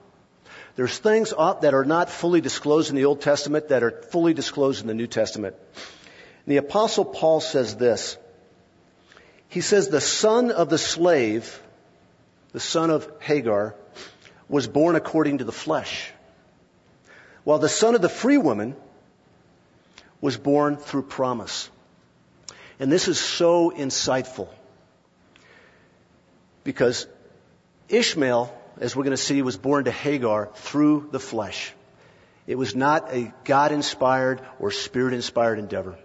There's 0.75 0.97
things 0.97 1.29
that 1.29 1.73
are 1.75 1.85
not 1.85 2.09
fully 2.09 2.41
disclosed 2.41 2.89
in 2.89 2.95
the 2.95 3.05
Old 3.05 3.21
Testament 3.21 3.69
that 3.69 3.83
are 3.83 3.91
fully 3.91 4.33
disclosed 4.33 4.81
in 4.81 4.87
the 4.87 4.95
New 4.95 5.07
Testament. 5.07 5.55
And 5.75 6.51
the 6.51 6.57
apostle 6.57 7.05
Paul 7.05 7.41
says 7.41 7.75
this. 7.75 8.17
He 9.49 9.61
says 9.61 9.87
the 9.87 10.01
son 10.01 10.49
of 10.49 10.69
the 10.69 10.79
slave, 10.79 11.61
the 12.53 12.59
son 12.59 12.89
of 12.89 13.07
Hagar, 13.19 13.75
was 14.49 14.67
born 14.67 14.95
according 14.95 15.37
to 15.37 15.43
the 15.43 15.51
flesh 15.51 16.11
while 17.45 17.59
the 17.59 17.69
son 17.69 17.95
of 17.95 18.01
the 18.01 18.09
free 18.09 18.37
woman 18.37 18.75
was 20.19 20.35
born 20.35 20.75
through 20.75 21.03
promise. 21.03 21.69
And 22.79 22.91
this 22.91 23.07
is 23.07 23.19
so 23.19 23.71
insightful 23.71 24.49
because 26.63 27.07
Ishmael, 27.87 28.53
as 28.81 28.95
we're 28.95 29.03
going 29.03 29.15
to 29.15 29.23
see, 29.23 29.41
was 29.43 29.55
born 29.55 29.85
to 29.85 29.91
Hagar 29.91 30.49
through 30.55 31.09
the 31.11 31.19
flesh. 31.19 31.73
It 32.47 32.57
was 32.57 32.75
not 32.75 33.13
a 33.13 33.31
God 33.43 33.71
inspired 33.71 34.41
or 34.59 34.71
spirit 34.71 35.13
inspired 35.13 35.59
endeavor. 35.59 35.97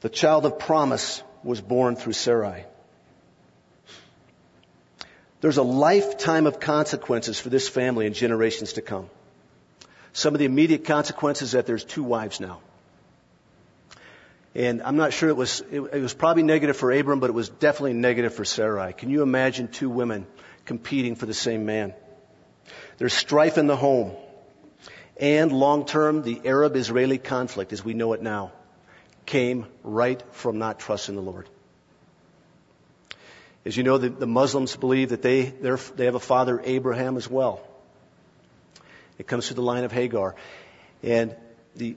The 0.00 0.10
child 0.10 0.44
of 0.44 0.58
promise 0.58 1.22
was 1.42 1.60
born 1.60 1.96
through 1.96 2.12
Sarai. 2.12 2.66
There's 5.40 5.56
a 5.56 5.62
lifetime 5.62 6.46
of 6.46 6.60
consequences 6.60 7.40
for 7.40 7.48
this 7.48 7.68
family 7.68 8.06
in 8.06 8.12
generations 8.12 8.74
to 8.74 8.82
come. 8.82 9.08
Some 10.12 10.34
of 10.34 10.38
the 10.38 10.44
immediate 10.44 10.84
consequences 10.84 11.52
that 11.52 11.66
there's 11.66 11.84
two 11.84 12.02
wives 12.02 12.40
now. 12.40 12.60
And 14.54 14.82
I'm 14.82 14.96
not 14.96 15.14
sure 15.14 15.30
it 15.30 15.36
was, 15.36 15.62
it, 15.70 15.80
it, 15.80 16.02
was 16.02 16.12
probably 16.12 16.42
negative 16.42 16.76
for 16.76 16.92
Abram, 16.92 17.20
but 17.20 17.30
it 17.30 17.32
was 17.32 17.48
definitely 17.48 17.94
negative 17.94 18.34
for 18.34 18.44
Sarai. 18.44 18.92
Can 18.92 19.08
you 19.08 19.22
imagine 19.22 19.68
two 19.68 19.88
women 19.88 20.26
competing 20.66 21.14
for 21.14 21.24
the 21.24 21.34
same 21.34 21.64
man? 21.64 21.94
There's 22.98 23.14
strife 23.14 23.56
in 23.56 23.66
the 23.66 23.76
home. 23.76 24.12
And 25.16 25.52
long 25.52 25.86
term, 25.86 26.22
the 26.22 26.40
Arab 26.44 26.76
Israeli 26.76 27.16
conflict, 27.16 27.72
as 27.72 27.82
we 27.82 27.94
know 27.94 28.12
it 28.12 28.20
now, 28.20 28.52
came 29.24 29.66
right 29.82 30.22
from 30.32 30.58
not 30.58 30.78
trusting 30.78 31.14
the 31.14 31.22
Lord. 31.22 31.48
As 33.64 33.76
you 33.76 33.84
know, 33.84 33.96
the, 33.96 34.08
the 34.10 34.26
Muslims 34.26 34.76
believe 34.76 35.10
that 35.10 35.22
they, 35.22 35.44
they 35.44 36.04
have 36.04 36.14
a 36.14 36.20
father, 36.20 36.60
Abraham, 36.64 37.16
as 37.16 37.30
well. 37.30 37.66
It 39.22 39.28
comes 39.28 39.46
through 39.46 39.54
the 39.54 39.62
line 39.62 39.84
of 39.84 39.92
Hagar. 39.92 40.34
And 41.00 41.36
the, 41.76 41.94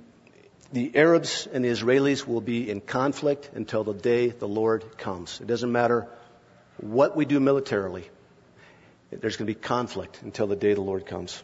the 0.71 0.95
Arabs 0.95 1.47
and 1.51 1.65
the 1.65 1.69
Israelis 1.69 2.27
will 2.27 2.39
be 2.39 2.69
in 2.69 2.81
conflict 2.81 3.49
until 3.55 3.83
the 3.83 3.95
day 3.95 4.29
the 4.29 4.47
Lord 4.47 4.99
comes. 4.99 5.41
It 5.41 5.47
doesn't 5.47 5.71
matter 5.71 6.07
what 6.77 7.15
we 7.15 7.25
do 7.25 7.39
militarily. 7.39 8.07
There's 9.09 9.37
going 9.37 9.47
to 9.47 9.53
be 9.55 9.59
conflict 9.59 10.21
until 10.21 10.45
the 10.45 10.55
day 10.55 10.75
the 10.75 10.81
Lord 10.81 11.07
comes. 11.07 11.41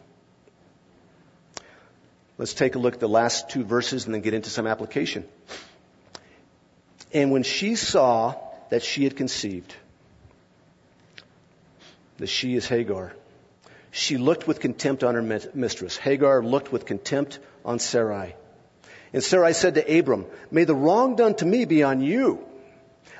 Let's 2.38 2.54
take 2.54 2.76
a 2.76 2.78
look 2.78 2.94
at 2.94 3.00
the 3.00 3.08
last 3.08 3.50
two 3.50 3.64
verses 3.64 4.04
and 4.04 4.14
then 4.14 4.20
get 4.20 4.34
into 4.34 4.50
some 4.50 4.68
application. 4.68 5.24
And 7.12 7.32
when 7.32 7.42
she 7.42 7.74
saw 7.74 8.36
that 8.70 8.84
she 8.84 9.02
had 9.02 9.16
conceived, 9.16 9.74
the 12.18 12.28
she 12.28 12.54
is 12.54 12.68
Hagar, 12.68 13.14
she 13.92 14.16
looked 14.16 14.48
with 14.48 14.58
contempt 14.58 15.04
on 15.04 15.14
her 15.14 15.50
mistress. 15.54 15.98
Hagar 15.98 16.42
looked 16.42 16.72
with 16.72 16.86
contempt 16.86 17.38
on 17.62 17.78
Sarai. 17.78 18.34
And 19.12 19.22
Sarai 19.22 19.52
said 19.52 19.74
to 19.74 19.98
Abram, 19.98 20.24
May 20.50 20.64
the 20.64 20.74
wrong 20.74 21.14
done 21.14 21.34
to 21.36 21.44
me 21.44 21.66
be 21.66 21.82
on 21.82 22.00
you. 22.00 22.42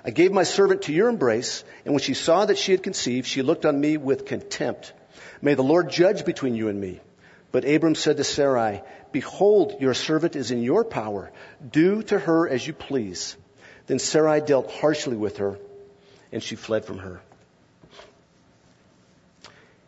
I 0.03 0.11
gave 0.11 0.33
my 0.33 0.45
servant 0.45 0.83
to 0.83 0.93
your 0.93 1.11
embrace, 1.11 1.63
and 1.85 1.93
when 1.93 2.03
she 2.03 2.15
saw 2.15 2.47
that 2.47 2.57
she 2.57 2.73
had 2.73 2.83
conceived, 2.83 3.27
she 3.27 3.43
looked 3.43 3.67
on 3.67 3.79
me 3.79 3.99
with 3.99 4.25
contempt. 4.25 4.95
May 5.43 5.53
the 5.53 5.63
Lord 5.63 5.91
judge 5.91 6.25
between 6.25 6.55
you 6.55 6.69
and 6.69 6.81
me. 6.81 7.01
But 7.53 7.69
Abram 7.69 7.95
said 7.95 8.17
to 8.17 8.25
Sarai, 8.25 8.83
Behold, 9.13 9.77
your 9.79 9.93
servant 9.93 10.37
is 10.37 10.51
in 10.51 10.63
your 10.63 10.85
power. 10.85 11.31
Do 11.71 12.03
to 12.05 12.19
her 12.19 12.49
as 12.49 12.67
you 12.67 12.73
please. 12.73 13.37
Then 13.89 13.99
Sarai 13.99 14.41
dealt 14.41 14.71
harshly 14.71 15.19
with 15.19 15.37
her, 15.37 15.59
and 16.33 16.43
she 16.43 16.57
fled 16.57 16.87
from 16.87 16.97
her. 16.97 17.21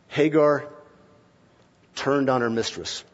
Hagar 0.09 0.69
turned 1.95 2.31
on 2.31 2.41
her 2.41 2.51
mistress. 2.51 3.05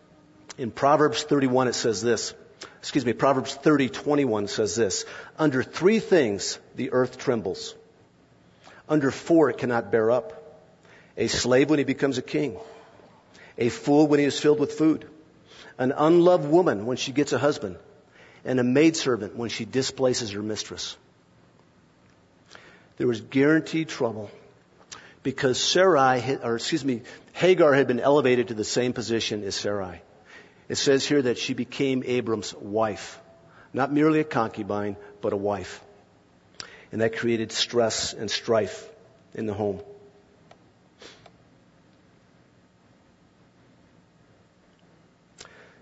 In 0.59 0.71
Proverbs 0.71 1.23
31 1.23 1.69
it 1.69 1.75
says 1.75 2.03
this, 2.03 2.35
excuse 2.79 3.07
me, 3.07 3.13
Proverbs 3.13 3.55
30, 3.55 3.89
21 3.89 4.49
says 4.49 4.75
this, 4.75 5.05
under 5.39 5.63
three 5.63 6.01
things 6.01 6.59
the 6.75 6.93
earth 6.93 7.19
trembles. 7.19 7.75
Under 8.89 9.11
four 9.11 9.51
it 9.51 9.59
cannot 9.59 9.93
bear 9.93 10.11
up. 10.11 10.37
A 11.17 11.29
slave 11.29 11.71
when 11.71 11.79
he 11.79 11.85
becomes 11.85 12.19
a 12.19 12.23
king. 12.23 12.59
A 13.59 13.69
fool 13.69 14.07
when 14.07 14.19
he 14.19 14.25
is 14.25 14.41
filled 14.41 14.59
with 14.59 14.73
food. 14.73 15.09
An 15.79 15.93
unloved 15.97 16.49
woman 16.49 16.87
when 16.87 16.97
she 16.97 17.13
gets 17.13 17.33
a 17.33 17.39
husband. 17.39 17.77
And 18.45 18.59
a 18.59 18.65
maidservant 18.65 19.37
when 19.37 19.51
she 19.51 19.65
displaces 19.65 20.31
her 20.33 20.43
mistress. 20.43 20.97
there 22.97 23.07
was 23.07 23.21
guaranteed 23.21 23.89
trouble 23.89 24.31
because 25.23 25.61
Sarai, 25.61 26.39
or 26.43 26.57
excuse 26.57 26.85
me, 26.85 27.03
Hagar 27.33 27.75
had 27.75 27.87
been 27.87 28.01
elevated 28.01 28.49
to 28.49 28.55
the 28.55 28.65
same 28.65 28.93
position 28.93 29.45
as 29.45 29.55
Sarai. 29.55 30.03
It 30.69 30.77
says 30.77 31.07
here 31.07 31.23
that 31.23 31.39
she 31.39 31.53
became 31.53 32.03
Abram's 32.07 32.55
wife. 32.55 33.21
Not 33.73 33.93
merely 33.93 34.21
a 34.21 34.25
concubine, 34.25 34.97
but 35.21 35.33
a 35.33 35.37
wife. 35.37 35.83
And 36.93 37.01
that 37.01 37.17
created 37.17 37.53
stress 37.53 38.15
and 38.15 38.31
strife 38.31 38.89
in 39.35 39.47
the 39.47 39.55
home. 39.55 39.81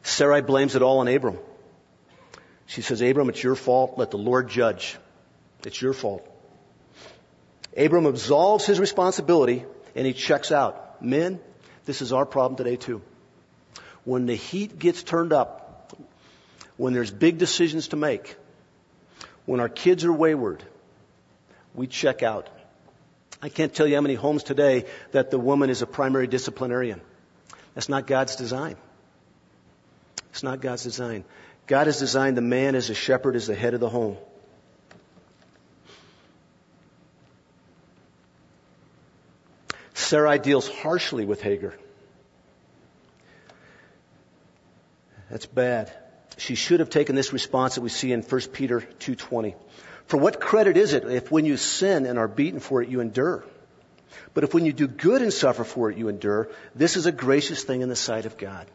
Sarai 0.02 0.40
blames 0.40 0.74
it 0.74 0.82
all 0.82 0.98
on 0.98 1.08
Abram. 1.08 1.38
She 2.66 2.82
says, 2.82 3.00
Abram, 3.00 3.28
it's 3.28 3.42
your 3.42 3.54
fault. 3.54 3.94
Let 3.96 4.10
the 4.10 4.18
Lord 4.18 4.48
judge. 4.48 4.96
It's 5.64 5.80
your 5.80 5.92
fault. 5.92 6.26
Abram 7.76 8.06
absolves 8.06 8.66
his 8.66 8.80
responsibility 8.80 9.64
and 9.94 10.06
he 10.06 10.12
checks 10.12 10.52
out. 10.52 11.02
Men, 11.02 11.40
this 11.84 12.02
is 12.02 12.12
our 12.12 12.26
problem 12.26 12.56
today 12.56 12.76
too. 12.76 13.02
When 14.04 14.26
the 14.26 14.34
heat 14.34 14.78
gets 14.78 15.02
turned 15.02 15.32
up, 15.32 15.96
when 16.76 16.92
there's 16.92 17.10
big 17.10 17.38
decisions 17.38 17.88
to 17.88 17.96
make, 17.96 18.36
when 19.44 19.60
our 19.60 19.68
kids 19.68 20.04
are 20.04 20.12
wayward, 20.12 20.62
we 21.74 21.86
check 21.86 22.22
out. 22.22 22.48
I 23.40 23.48
can't 23.48 23.72
tell 23.72 23.86
you 23.86 23.94
how 23.94 24.00
many 24.00 24.14
homes 24.14 24.42
today 24.42 24.84
that 25.12 25.30
the 25.30 25.38
woman 25.38 25.70
is 25.70 25.82
a 25.82 25.86
primary 25.86 26.26
disciplinarian. 26.26 27.00
That's 27.74 27.88
not 27.88 28.06
God's 28.06 28.36
design. 28.36 28.76
It's 30.30 30.42
not 30.42 30.60
God's 30.60 30.82
design. 30.82 31.24
God 31.66 31.86
has 31.86 31.98
designed 31.98 32.36
the 32.36 32.42
man 32.42 32.74
as 32.74 32.90
a 32.90 32.94
shepherd, 32.94 33.36
as 33.36 33.46
the 33.46 33.54
head 33.54 33.74
of 33.74 33.80
the 33.80 33.88
home. 33.88 34.16
Sarai 40.08 40.38
deals 40.38 40.66
harshly 40.66 41.26
with 41.26 41.42
Hagar. 41.42 41.74
That's 45.30 45.44
bad. 45.44 45.92
She 46.38 46.54
should 46.54 46.80
have 46.80 46.88
taken 46.88 47.14
this 47.14 47.34
response 47.34 47.74
that 47.74 47.82
we 47.82 47.90
see 47.90 48.12
in 48.12 48.22
1 48.22 48.52
Peter 48.54 48.80
2:20. 48.80 49.54
For 50.06 50.16
what 50.16 50.40
credit 50.40 50.78
is 50.78 50.94
it 50.94 51.04
if 51.04 51.30
when 51.30 51.44
you 51.44 51.58
sin 51.58 52.06
and 52.06 52.18
are 52.18 52.28
beaten 52.28 52.60
for 52.60 52.82
it 52.82 52.88
you 52.88 53.00
endure? 53.00 53.44
But 54.32 54.44
if 54.44 54.54
when 54.54 54.64
you 54.64 54.72
do 54.72 54.86
good 54.86 55.20
and 55.20 55.30
suffer 55.30 55.62
for 55.64 55.90
it 55.90 55.98
you 55.98 56.08
endure, 56.08 56.48
this 56.74 56.96
is 56.96 57.04
a 57.04 57.12
gracious 57.12 57.62
thing 57.64 57.82
in 57.82 57.90
the 57.90 57.96
sight 57.96 58.24
of 58.24 58.38
God. 58.38 58.66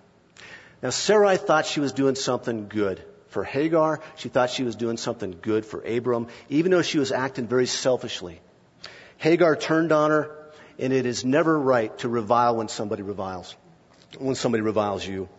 Now 0.84 0.92
Sarai 0.92 1.38
thought 1.38 1.66
she 1.66 1.80
was 1.80 1.94
doing 1.94 2.14
something 2.14 2.68
good 2.68 3.02
for 3.30 3.44
Hagar. 3.44 4.02
She 4.18 4.30
thought 4.30 4.52
she 4.52 4.64
was 4.64 4.76
doing 4.76 4.98
something 4.98 5.36
good 5.42 5.66
for 5.66 5.82
Abram, 5.82 6.28
even 6.50 6.70
though 6.70 6.84
she 6.84 7.00
was 7.00 7.12
acting 7.12 7.48
very 7.48 7.66
selfishly. 7.66 8.40
Hagar 9.18 9.56
turned 9.56 9.92
on 9.92 10.12
her, 10.12 10.43
and 10.80 10.94
it 10.94 11.06
is 11.06 11.24
never 11.24 11.58
right 11.60 11.96
to 12.00 12.10
revile 12.10 12.56
when 12.56 12.68
somebody 12.68 13.04
reviles, 13.04 13.56
when 14.18 14.36
somebody 14.36 14.62
reviles 14.62 15.06
you. 15.06 15.30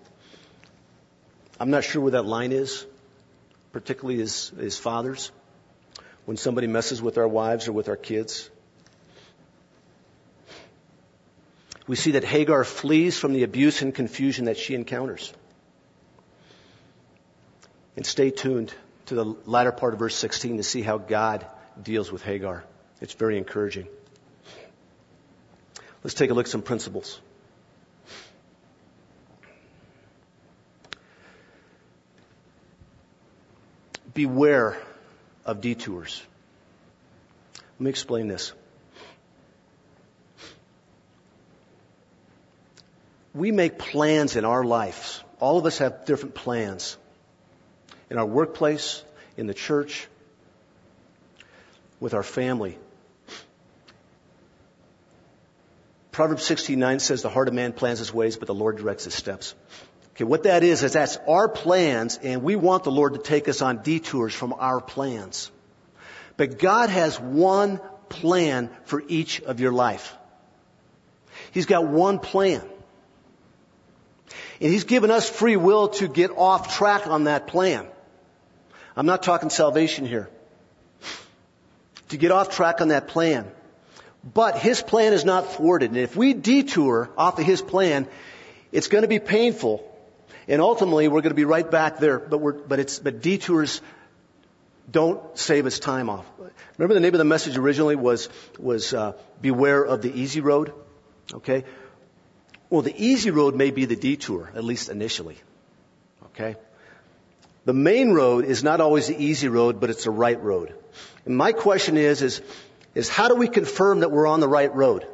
I'm 1.58 1.70
not 1.70 1.84
sure 1.84 2.02
where 2.02 2.12
that 2.12 2.24
line 2.24 2.52
is, 2.52 2.86
particularly 3.72 4.20
as, 4.20 4.52
as 4.58 4.78
fathers, 4.78 5.30
when 6.24 6.36
somebody 6.36 6.66
messes 6.66 7.02
with 7.02 7.18
our 7.18 7.28
wives 7.28 7.68
or 7.68 7.72
with 7.72 7.88
our 7.88 7.96
kids. 7.96 8.48
We 11.86 11.96
see 11.96 12.12
that 12.12 12.24
Hagar 12.24 12.64
flees 12.64 13.18
from 13.18 13.34
the 13.34 13.42
abuse 13.42 13.82
and 13.82 13.94
confusion 13.94 14.46
that 14.46 14.56
she 14.56 14.74
encounters. 14.74 15.32
And 17.96 18.06
stay 18.06 18.30
tuned 18.30 18.72
to 19.06 19.14
the 19.14 19.24
latter 19.44 19.70
part 19.70 19.92
of 19.92 19.98
verse 19.98 20.16
16 20.16 20.56
to 20.56 20.62
see 20.62 20.82
how 20.82 20.98
God 20.98 21.46
deals 21.80 22.10
with 22.10 22.22
Hagar. 22.22 22.64
It's 23.00 23.12
very 23.12 23.36
encouraging. 23.36 23.86
Let's 26.04 26.12
take 26.12 26.30
a 26.30 26.34
look 26.34 26.46
at 26.46 26.50
some 26.50 26.60
principles. 26.60 27.18
Beware 34.12 34.78
of 35.46 35.62
detours. 35.62 36.22
Let 37.54 37.80
me 37.80 37.90
explain 37.90 38.28
this. 38.28 38.52
We 43.32 43.50
make 43.50 43.78
plans 43.78 44.36
in 44.36 44.44
our 44.44 44.62
lives. 44.62 45.24
All 45.40 45.58
of 45.58 45.64
us 45.64 45.78
have 45.78 46.04
different 46.04 46.34
plans. 46.34 46.98
In 48.10 48.18
our 48.18 48.26
workplace, 48.26 49.02
in 49.38 49.46
the 49.46 49.54
church, 49.54 50.06
with 51.98 52.12
our 52.12 52.22
family. 52.22 52.78
Proverbs 56.14 56.44
16:9 56.44 57.00
says 57.00 57.22
the 57.22 57.28
heart 57.28 57.48
of 57.48 57.54
man 57.54 57.72
plans 57.72 57.98
his 57.98 58.14
ways, 58.14 58.36
but 58.36 58.46
the 58.46 58.54
Lord 58.54 58.76
directs 58.76 59.02
his 59.02 59.14
steps. 59.14 59.56
Okay, 60.12 60.22
what 60.22 60.44
that 60.44 60.62
is, 60.62 60.84
is 60.84 60.92
that's 60.92 61.18
our 61.26 61.48
plans, 61.48 62.20
and 62.22 62.44
we 62.44 62.54
want 62.54 62.84
the 62.84 62.92
Lord 62.92 63.14
to 63.14 63.18
take 63.18 63.48
us 63.48 63.60
on 63.60 63.82
detours 63.82 64.32
from 64.32 64.52
our 64.52 64.80
plans. 64.80 65.50
But 66.36 66.60
God 66.60 66.88
has 66.88 67.18
one 67.18 67.80
plan 68.08 68.70
for 68.84 69.02
each 69.08 69.42
of 69.42 69.58
your 69.58 69.72
life. 69.72 70.14
He's 71.50 71.66
got 71.66 71.88
one 71.88 72.20
plan. 72.20 72.62
And 74.60 74.70
He's 74.70 74.84
given 74.84 75.10
us 75.10 75.28
free 75.28 75.56
will 75.56 75.88
to 75.88 76.06
get 76.06 76.30
off 76.30 76.76
track 76.76 77.08
on 77.08 77.24
that 77.24 77.48
plan. 77.48 77.88
I'm 78.96 79.06
not 79.06 79.24
talking 79.24 79.50
salvation 79.50 80.06
here. 80.06 80.30
To 82.10 82.16
get 82.16 82.30
off 82.30 82.50
track 82.50 82.80
on 82.80 82.88
that 82.88 83.08
plan. 83.08 83.50
But 84.24 84.58
His 84.58 84.82
plan 84.82 85.12
is 85.12 85.24
not 85.24 85.52
thwarted. 85.52 85.90
And 85.90 85.98
if 85.98 86.16
we 86.16 86.32
detour 86.32 87.10
off 87.16 87.38
of 87.38 87.44
His 87.44 87.60
plan, 87.60 88.06
it's 88.72 88.88
going 88.88 89.02
to 89.02 89.08
be 89.08 89.18
painful. 89.18 89.90
And 90.48 90.60
ultimately, 90.60 91.08
we're 91.08 91.20
going 91.20 91.30
to 91.30 91.36
be 91.36 91.44
right 91.44 91.70
back 91.70 91.98
there. 91.98 92.18
But 92.18 92.38
we're, 92.38 92.52
but 92.52 92.78
it's, 92.78 92.98
but 92.98 93.20
detours 93.20 93.80
don't 94.90 95.38
save 95.38 95.66
us 95.66 95.78
time 95.78 96.10
off. 96.10 96.26
Remember 96.76 96.94
the 96.94 97.00
name 97.00 97.14
of 97.14 97.18
the 97.18 97.24
message 97.24 97.56
originally 97.56 97.96
was, 97.96 98.28
was, 98.58 98.92
uh, 98.92 99.12
beware 99.40 99.82
of 99.82 100.02
the 100.02 100.12
easy 100.12 100.40
road? 100.40 100.72
Okay? 101.32 101.64
Well, 102.68 102.82
the 102.82 102.94
easy 102.96 103.30
road 103.30 103.54
may 103.54 103.70
be 103.70 103.84
the 103.84 103.96
detour, 103.96 104.50
at 104.54 104.64
least 104.64 104.88
initially. 104.88 105.38
Okay? 106.26 106.56
The 107.64 107.72
main 107.72 108.12
road 108.12 108.44
is 108.44 108.62
not 108.62 108.80
always 108.80 109.06
the 109.06 109.22
easy 109.22 109.48
road, 109.48 109.80
but 109.80 109.90
it's 109.90 110.04
the 110.04 110.10
right 110.10 110.40
road. 110.42 110.74
And 111.24 111.36
my 111.36 111.52
question 111.52 111.96
is, 111.96 112.20
is, 112.20 112.42
is 112.94 113.08
how 113.08 113.28
do 113.28 113.34
we 113.34 113.48
confirm 113.48 114.00
that 114.00 114.10
we're 114.10 114.26
on 114.26 114.40
the 114.40 114.48
right 114.48 114.74
road? 114.74 115.06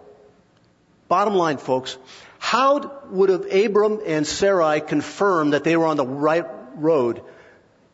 Bottom 1.08 1.34
line, 1.34 1.58
folks, 1.58 1.96
how 2.38 3.00
would 3.10 3.30
have 3.30 3.52
Abram 3.52 4.00
and 4.06 4.26
Sarai 4.26 4.80
confirm 4.80 5.50
that 5.50 5.64
they 5.64 5.76
were 5.76 5.86
on 5.86 5.96
the 5.96 6.06
right 6.06 6.46
road 6.74 7.22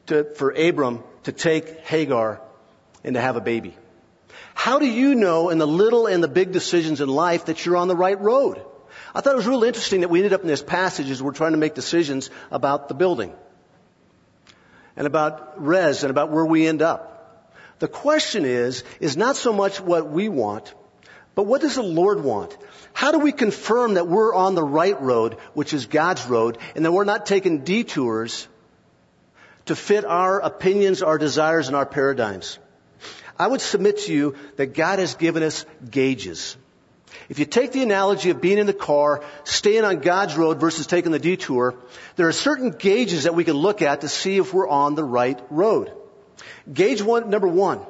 to, 0.07 0.25
for 0.35 0.51
Abram 0.51 1.03
to 1.25 1.33
take 1.33 1.81
Hagar 1.81 2.40
and 3.03 3.14
to 3.14 3.20
have 3.20 3.37
a 3.37 3.40
baby? 3.40 3.77
How 4.55 4.79
do 4.79 4.87
you 4.87 5.14
know 5.14 5.51
in 5.51 5.59
the 5.59 5.66
little 5.66 6.07
and 6.07 6.22
the 6.22 6.29
big 6.29 6.53
decisions 6.53 7.01
in 7.01 7.09
life 7.09 7.46
that 7.46 7.64
you're 7.64 7.77
on 7.77 7.88
the 7.88 7.96
right 7.96 8.20
road? 8.20 8.62
I 9.14 9.20
thought 9.20 9.33
it 9.33 9.37
was 9.37 9.46
really 9.46 9.68
interesting 9.68 10.03
that 10.03 10.09
we 10.09 10.18
ended 10.18 10.33
up 10.33 10.42
in 10.42 10.46
this 10.46 10.62
passage 10.62 11.11
as 11.11 11.22
we're 11.22 11.33
trying 11.33 11.53
to 11.53 11.59
make 11.59 11.75
decisions 11.75 12.31
about 12.51 12.88
the 12.88 12.94
building 12.94 13.33
and 14.96 15.07
about 15.07 15.64
res 15.64 16.03
and 16.03 16.11
about 16.11 16.31
where 16.31 16.44
we 16.44 16.66
end 16.66 16.83
up. 16.83 17.15
The 17.79 17.89
question 17.89 18.45
is, 18.45 18.85
is 19.01 19.17
not 19.17 19.37
so 19.37 19.53
much 19.53 19.81
what 19.81 20.09
we 20.09 20.29
want, 20.29 20.75
but 21.35 21.45
what 21.45 21.61
does 21.61 21.75
the 21.75 21.83
Lord 21.83 22.25
want? 22.25 22.57
How 22.95 23.12
do 23.12 23.19
we 23.19 23.33
confirm 23.33 23.95
that 23.95 24.09
we're 24.09 24.35
on 24.35 24.55
the 24.55 24.65
right 24.65 25.01
road, 25.01 25.35
which 25.53 25.75
is 25.75 25.85
God's 25.87 26.27
road, 26.27 26.57
and 26.75 26.85
that 26.85 26.93
we're 26.93 27.05
not 27.05 27.27
taking 27.27 27.65
detours 27.65 28.49
to 29.67 29.77
fit 29.77 30.07
our 30.07 30.41
opinions, 30.41 31.03
our 31.03 31.19
desires, 31.19 31.69
and 31.69 31.77
our 31.77 31.85
paradigms? 31.85 32.59
I 33.39 33.47
would 33.47 33.61
submit 33.61 33.99
to 34.07 34.15
you 34.15 34.35
that 34.57 34.73
God 34.73 34.99
has 34.99 35.15
given 35.15 35.43
us 35.43 35.67
gauges. 35.91 36.57
If 37.29 37.39
you 37.39 37.45
take 37.45 37.73
the 37.73 37.83
analogy 37.83 38.31
of 38.31 38.41
being 38.41 38.57
in 38.57 38.67
the 38.67 38.73
car, 38.73 39.23
staying 39.45 39.85
on 39.85 39.99
God's 39.99 40.37
road 40.37 40.59
versus 40.61 40.87
taking 40.87 41.12
the 41.12 41.19
detour, 41.19 41.75
there 42.17 42.29
are 42.29 42.33
certain 42.33 42.71
gauges 42.71 43.25
that 43.25 43.35
we 43.35 43.45
can 43.45 43.57
look 43.57 43.83
at 43.83 44.01
to 44.03 44.09
see 44.09 44.39
if 44.39 44.55
we're 44.55 44.69
on 44.69 44.95
the 44.95 45.05
right 45.05 45.41
road. 45.51 45.93
Gauge 46.72 47.02
one, 47.02 47.31
number 47.31 47.48
one. 47.48 47.81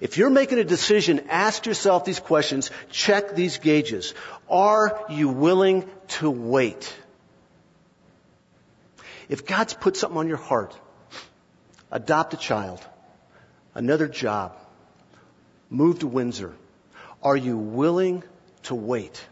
If 0.00 0.18
you're 0.18 0.30
making 0.30 0.58
a 0.58 0.64
decision, 0.64 1.26
ask 1.30 1.66
yourself 1.66 2.04
these 2.04 2.20
questions, 2.20 2.70
check 2.90 3.34
these 3.34 3.58
gauges. 3.58 4.14
Are 4.48 5.04
you 5.08 5.28
willing 5.28 5.88
to 6.18 6.30
wait? 6.30 6.94
If 9.28 9.46
God's 9.46 9.74
put 9.74 9.96
something 9.96 10.18
on 10.18 10.28
your 10.28 10.36
heart, 10.36 10.78
adopt 11.90 12.34
a 12.34 12.36
child, 12.36 12.84
another 13.74 14.08
job, 14.08 14.56
move 15.70 16.00
to 16.00 16.06
Windsor, 16.06 16.54
are 17.22 17.36
you 17.36 17.56
willing 17.56 18.22
to 18.64 18.74
wait? 18.74 19.24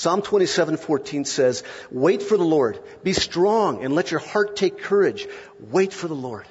Psalm 0.00 0.22
27:14 0.22 1.26
says, 1.26 1.62
"Wait 1.90 2.22
for 2.22 2.38
the 2.38 2.50
Lord. 2.58 2.80
Be 3.02 3.12
strong 3.12 3.84
and 3.84 3.94
let 3.94 4.10
your 4.10 4.20
heart 4.20 4.56
take 4.56 4.78
courage. 4.78 5.28
Wait 5.60 5.92
for 5.92 6.08
the 6.08 6.14
Lord." 6.14 6.46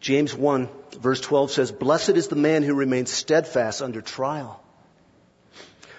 James 0.00 0.34
1 0.34 0.68
verse 0.98 1.20
12 1.20 1.52
says, 1.52 1.70
Blessed 1.70 2.10
is 2.10 2.26
the 2.26 2.34
man 2.34 2.64
who 2.64 2.74
remains 2.74 3.12
steadfast 3.12 3.80
under 3.80 4.00
trial. 4.00 4.60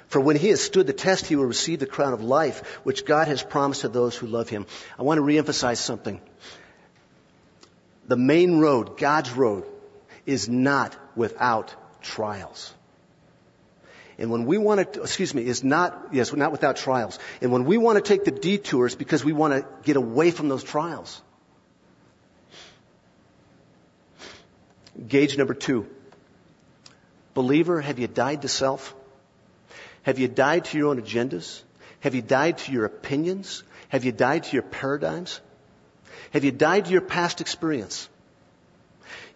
For 0.10 0.20
when 0.20 0.36
he 0.36 0.50
has 0.50 0.62
stood 0.62 0.86
the 0.86 0.92
test, 0.92 1.26
he 1.26 1.38
will 1.38 1.46
receive 1.46 1.80
the 1.80 1.86
crown 1.86 2.12
of 2.12 2.22
life, 2.22 2.60
which 2.84 3.06
God 3.06 3.30
has 3.30 3.42
promised 3.42 3.82
to 3.82 3.88
those 3.88 4.18
who 4.18 4.28
love 4.28 4.50
him. 4.50 4.66
I 5.00 5.04
want 5.04 5.20
to 5.20 5.24
reemphasize 5.24 5.78
something. 5.78 6.20
The 8.06 8.18
main 8.18 8.60
road, 8.60 8.98
God's 8.98 9.32
road, 9.32 9.64
is 10.26 10.50
not 10.50 10.94
without 11.16 11.74
trials. 12.02 12.74
And 14.18 14.32
when 14.32 14.46
we 14.46 14.58
want 14.58 14.94
to, 14.94 15.02
excuse 15.02 15.34
me, 15.34 15.46
is 15.46 15.64
not, 15.64 16.10
yes, 16.14 16.34
not 16.34 16.52
without 16.52 16.78
trials. 16.78 17.20
And 17.42 17.52
when 17.52 17.66
we 17.66 17.78
want 17.78 17.98
to 17.98 18.02
take 18.02 18.24
the 18.24 18.32
detours 18.32 18.96
because 18.96 19.26
we 19.26 19.34
want 19.34 19.54
to 19.54 19.66
get 19.84 19.98
away 19.98 20.32
from 20.32 20.48
those 20.48 20.64
trials. 20.64 21.22
Gauge 25.08 25.38
number 25.38 25.54
two. 25.54 25.88
Believer, 27.34 27.82
have 27.82 28.00
you 28.00 28.08
died 28.08 28.44
to 28.44 28.48
self? 28.48 28.96
Have 30.04 30.20
you 30.20 30.30
died 30.30 30.66
to 30.66 30.78
your 30.78 30.90
own 30.90 31.02
agendas? 31.02 31.62
Have 32.00 32.16
you 32.16 32.22
died 32.22 32.60
to 32.60 32.72
your 32.72 32.86
opinions? 32.86 33.64
Have 33.90 34.06
you 34.06 34.14
died 34.14 34.46
to 34.46 34.54
your 34.54 34.64
paradigms? 34.64 35.42
Have 36.32 36.46
you 36.46 36.52
died 36.52 36.86
to 36.86 36.92
your 36.92 37.02
past 37.02 37.42
experience? 37.42 38.08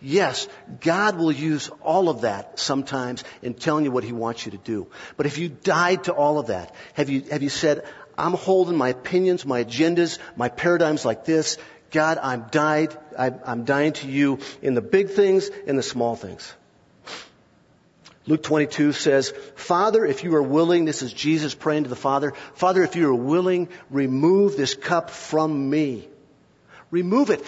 Yes, 0.01 0.47
God 0.79 1.17
will 1.17 1.31
use 1.31 1.69
all 1.81 2.09
of 2.09 2.21
that 2.21 2.57
sometimes 2.57 3.23
in 3.41 3.53
telling 3.53 3.83
you 3.83 3.91
what 3.91 4.05
He 4.05 4.13
wants 4.13 4.45
you 4.45 4.51
to 4.51 4.57
do. 4.57 4.88
But 5.17 5.25
if 5.25 5.38
you 5.38 5.49
died 5.49 6.05
to 6.05 6.13
all 6.13 6.39
of 6.39 6.47
that, 6.47 6.73
have 6.93 7.09
you, 7.09 7.21
have 7.31 7.43
you 7.43 7.49
said, 7.49 7.83
I'm 8.17 8.33
holding 8.33 8.77
my 8.77 8.89
opinions, 8.89 9.45
my 9.45 9.63
agendas, 9.63 10.19
my 10.35 10.49
paradigms 10.49 11.05
like 11.05 11.25
this. 11.25 11.57
God, 11.91 12.19
I'm 12.21 12.45
died, 12.51 12.95
I'm 13.17 13.65
dying 13.65 13.93
to 13.93 14.07
you 14.07 14.39
in 14.62 14.73
the 14.73 14.81
big 14.81 15.09
things 15.09 15.49
and 15.67 15.77
the 15.77 15.83
small 15.83 16.15
things. 16.15 16.53
Luke 18.27 18.43
22 18.43 18.91
says, 18.93 19.33
Father, 19.55 20.05
if 20.05 20.23
you 20.23 20.35
are 20.35 20.43
willing, 20.43 20.85
this 20.85 21.01
is 21.01 21.12
Jesus 21.12 21.55
praying 21.55 21.83
to 21.83 21.89
the 21.89 21.95
Father, 21.95 22.33
Father, 22.53 22.83
if 22.83 22.95
you 22.95 23.09
are 23.09 23.15
willing, 23.15 23.69
remove 23.89 24.55
this 24.55 24.75
cup 24.75 25.09
from 25.09 25.69
me. 25.69 26.07
Remove 26.91 27.31
it. 27.31 27.43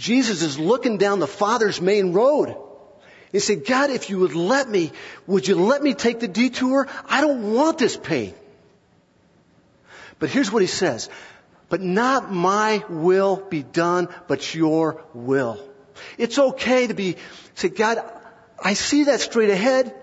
Jesus 0.00 0.40
is 0.40 0.58
looking 0.58 0.96
down 0.96 1.18
the 1.18 1.26
Father's 1.26 1.78
main 1.78 2.14
road. 2.14 2.56
He 3.32 3.38
said, 3.38 3.66
God, 3.66 3.90
if 3.90 4.08
you 4.08 4.20
would 4.20 4.34
let 4.34 4.66
me, 4.66 4.92
would 5.26 5.46
you 5.46 5.56
let 5.56 5.82
me 5.82 5.92
take 5.92 6.20
the 6.20 6.26
detour? 6.26 6.88
I 7.06 7.20
don't 7.20 7.52
want 7.52 7.76
this 7.76 7.98
pain. 7.98 8.32
But 10.18 10.30
here's 10.30 10.50
what 10.50 10.62
he 10.62 10.68
says. 10.68 11.10
But 11.68 11.82
not 11.82 12.32
my 12.32 12.82
will 12.88 13.36
be 13.36 13.62
done, 13.62 14.08
but 14.26 14.54
your 14.54 15.04
will. 15.12 15.60
It's 16.16 16.38
okay 16.38 16.86
to 16.86 16.94
be, 16.94 17.16
say, 17.54 17.68
God, 17.68 17.98
I 18.58 18.72
see 18.72 19.04
that 19.04 19.20
straight 19.20 19.50
ahead. 19.50 19.94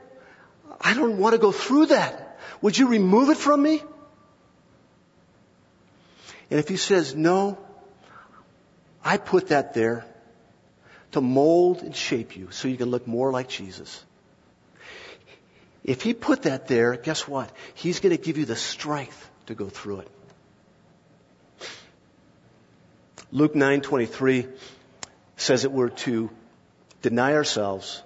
I 0.80 0.94
don't 0.94 1.18
want 1.18 1.34
to 1.34 1.40
go 1.40 1.52
through 1.52 1.88
that. 1.88 2.40
Would 2.62 2.78
you 2.78 2.88
remove 2.88 3.32
it 3.32 3.38
from 3.38 3.64
me? 3.64 3.82
And 6.52 6.60
if 6.60 6.70
he 6.70 6.78
says 6.78 7.16
no, 7.16 7.58
I 9.08 9.16
put 9.16 9.48
that 9.48 9.74
there 9.74 10.06
to 11.14 11.22
mold 11.22 11.82
and 11.82 11.96
shape 11.96 12.36
you 12.36 12.50
so 12.52 12.68
you 12.68 12.76
can 12.76 12.90
look 12.90 13.08
more 13.08 13.32
like 13.32 13.48
Jesus. 13.48 14.04
If 15.82 16.02
he 16.02 16.14
put 16.14 16.42
that 16.42 16.68
there, 16.68 16.98
guess 16.98 17.26
what? 17.26 17.50
He's 17.74 18.02
going 18.02 18.16
to 18.16 18.22
give 18.22 18.38
you 18.38 18.44
the 18.44 18.58
strength 18.58 19.30
to 19.46 19.56
go 19.56 19.70
through 19.70 20.00
it. 20.00 20.10
Luke 23.32 23.54
9:23 23.54 24.50
says 25.38 25.62
that 25.62 25.70
we're 25.70 25.96
to 26.08 26.30
deny 27.02 27.34
ourselves, 27.36 28.04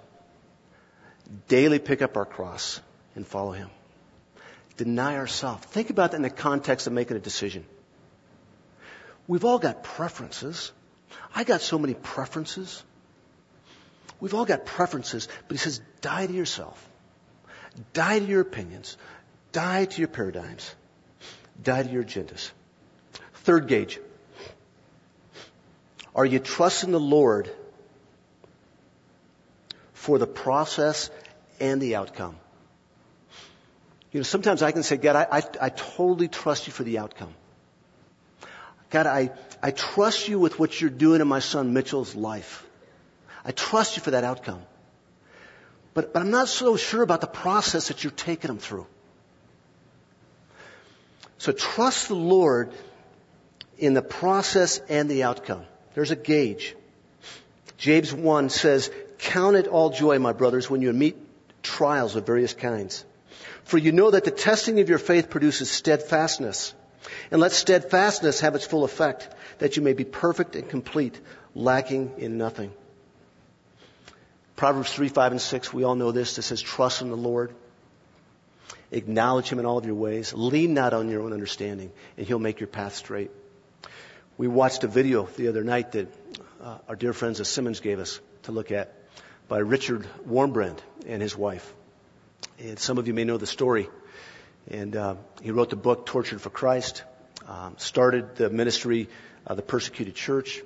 daily 1.48 1.80
pick 1.80 2.00
up 2.02 2.16
our 2.16 2.24
cross 2.24 2.80
and 3.16 3.26
follow 3.26 3.50
him. 3.50 3.70
Deny 4.76 5.16
ourselves. 5.16 5.64
Think 5.66 5.90
about 5.90 6.12
that 6.12 6.18
in 6.18 6.22
the 6.22 6.30
context 6.30 6.86
of 6.86 6.92
making 6.92 7.16
a 7.16 7.20
decision. 7.20 7.64
We've 9.26 9.44
all 9.44 9.58
got 9.58 9.82
preferences. 9.82 10.70
I 11.34 11.44
got 11.44 11.60
so 11.60 11.78
many 11.78 11.94
preferences. 11.94 12.82
We've 14.20 14.34
all 14.34 14.44
got 14.44 14.66
preferences, 14.66 15.28
but 15.48 15.56
he 15.56 15.58
says, 15.58 15.80
die 16.00 16.26
to 16.26 16.32
yourself. 16.32 16.88
Die 17.92 18.18
to 18.18 18.24
your 18.24 18.40
opinions. 18.40 18.96
Die 19.52 19.84
to 19.84 19.98
your 19.98 20.08
paradigms. 20.08 20.74
Die 21.62 21.82
to 21.82 21.88
your 21.88 22.04
agendas. 22.04 22.50
Third 23.34 23.66
gauge. 23.66 23.98
Are 26.14 26.26
you 26.26 26.38
trusting 26.38 26.92
the 26.92 27.00
Lord 27.00 27.50
for 29.94 30.18
the 30.18 30.26
process 30.26 31.10
and 31.58 31.80
the 31.80 31.96
outcome? 31.96 32.36
You 34.12 34.20
know, 34.20 34.24
sometimes 34.24 34.62
I 34.62 34.72
can 34.72 34.82
say, 34.82 34.98
God, 34.98 35.16
I, 35.16 35.26
I, 35.38 35.42
I 35.60 35.68
totally 35.70 36.28
trust 36.28 36.66
you 36.66 36.72
for 36.72 36.82
the 36.82 36.98
outcome. 36.98 37.34
God, 38.90 39.06
I, 39.06 39.30
I 39.62 39.70
trust 39.70 40.28
you 40.28 40.38
with 40.38 40.58
what 40.58 40.80
you're 40.80 40.90
doing 40.90 41.20
in 41.20 41.28
my 41.28 41.38
son 41.38 41.72
Mitchell's 41.72 42.14
life. 42.14 42.66
I 43.44 43.52
trust 43.52 43.96
you 43.96 44.02
for 44.02 44.10
that 44.10 44.24
outcome. 44.24 44.62
But, 45.94 46.12
but 46.12 46.20
I'm 46.20 46.30
not 46.30 46.48
so 46.48 46.76
sure 46.76 47.02
about 47.02 47.20
the 47.20 47.26
process 47.26 47.88
that 47.88 48.02
you're 48.02 48.10
taking 48.10 48.50
him 48.50 48.58
through. 48.58 48.86
So 51.38 51.52
trust 51.52 52.08
the 52.08 52.14
Lord 52.14 52.72
in 53.78 53.94
the 53.94 54.02
process 54.02 54.78
and 54.88 55.08
the 55.08 55.24
outcome. 55.24 55.64
There's 55.94 56.10
a 56.10 56.16
gauge. 56.16 56.74
James 57.76 58.12
1 58.12 58.48
says, 58.48 58.90
Count 59.18 59.56
it 59.56 59.66
all 59.66 59.90
joy, 59.90 60.18
my 60.18 60.32
brothers, 60.32 60.70
when 60.70 60.82
you 60.82 60.92
meet 60.92 61.16
trials 61.62 62.16
of 62.16 62.26
various 62.26 62.54
kinds. 62.54 63.04
For 63.64 63.78
you 63.78 63.92
know 63.92 64.10
that 64.10 64.24
the 64.24 64.30
testing 64.30 64.80
of 64.80 64.88
your 64.88 64.98
faith 64.98 65.30
produces 65.30 65.70
steadfastness. 65.70 66.74
And 67.30 67.40
let 67.40 67.52
steadfastness 67.52 68.40
have 68.40 68.54
its 68.54 68.64
full 68.64 68.84
effect, 68.84 69.28
that 69.58 69.76
you 69.76 69.82
may 69.82 69.92
be 69.92 70.04
perfect 70.04 70.56
and 70.56 70.68
complete, 70.68 71.18
lacking 71.54 72.12
in 72.18 72.38
nothing. 72.38 72.72
Proverbs 74.56 74.92
3, 74.92 75.08
5, 75.08 75.32
and 75.32 75.40
6, 75.40 75.72
we 75.72 75.84
all 75.84 75.94
know 75.94 76.12
this. 76.12 76.36
This 76.36 76.46
says, 76.46 76.62
Trust 76.62 77.02
in 77.02 77.08
the 77.08 77.16
Lord. 77.16 77.54
Acknowledge 78.90 79.48
Him 79.48 79.58
in 79.58 79.66
all 79.66 79.78
of 79.78 79.86
your 79.86 79.94
ways. 79.94 80.32
Lean 80.34 80.74
not 80.74 80.92
on 80.92 81.08
your 81.08 81.22
own 81.22 81.32
understanding, 81.32 81.90
and 82.16 82.26
He'll 82.26 82.38
make 82.38 82.60
your 82.60 82.68
path 82.68 82.94
straight. 82.94 83.30
We 84.38 84.48
watched 84.48 84.84
a 84.84 84.88
video 84.88 85.24
the 85.36 85.48
other 85.48 85.64
night 85.64 85.92
that 85.92 86.08
uh, 86.62 86.78
our 86.88 86.96
dear 86.96 87.12
friends 87.12 87.40
at 87.40 87.46
Simmons 87.46 87.80
gave 87.80 87.98
us 87.98 88.20
to 88.44 88.52
look 88.52 88.70
at 88.70 88.94
by 89.48 89.58
Richard 89.58 90.06
Wurmbrand 90.28 90.78
and 91.06 91.20
his 91.20 91.36
wife. 91.36 91.74
And 92.58 92.78
some 92.78 92.98
of 92.98 93.06
you 93.06 93.14
may 93.14 93.24
know 93.24 93.36
the 93.36 93.46
story. 93.46 93.88
And 94.70 94.96
uh, 94.96 95.16
he 95.42 95.50
wrote 95.50 95.70
the 95.70 95.76
book 95.76 96.06
Tortured 96.06 96.40
for 96.40 96.50
Christ, 96.50 97.02
um, 97.48 97.74
started 97.78 98.36
the 98.36 98.50
ministry, 98.50 99.08
uh, 99.46 99.54
the 99.54 99.62
persecuted 99.62 100.14
church, 100.14 100.62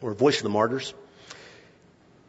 or 0.00 0.14
Voice 0.14 0.38
of 0.38 0.42
the 0.42 0.50
Martyrs. 0.50 0.94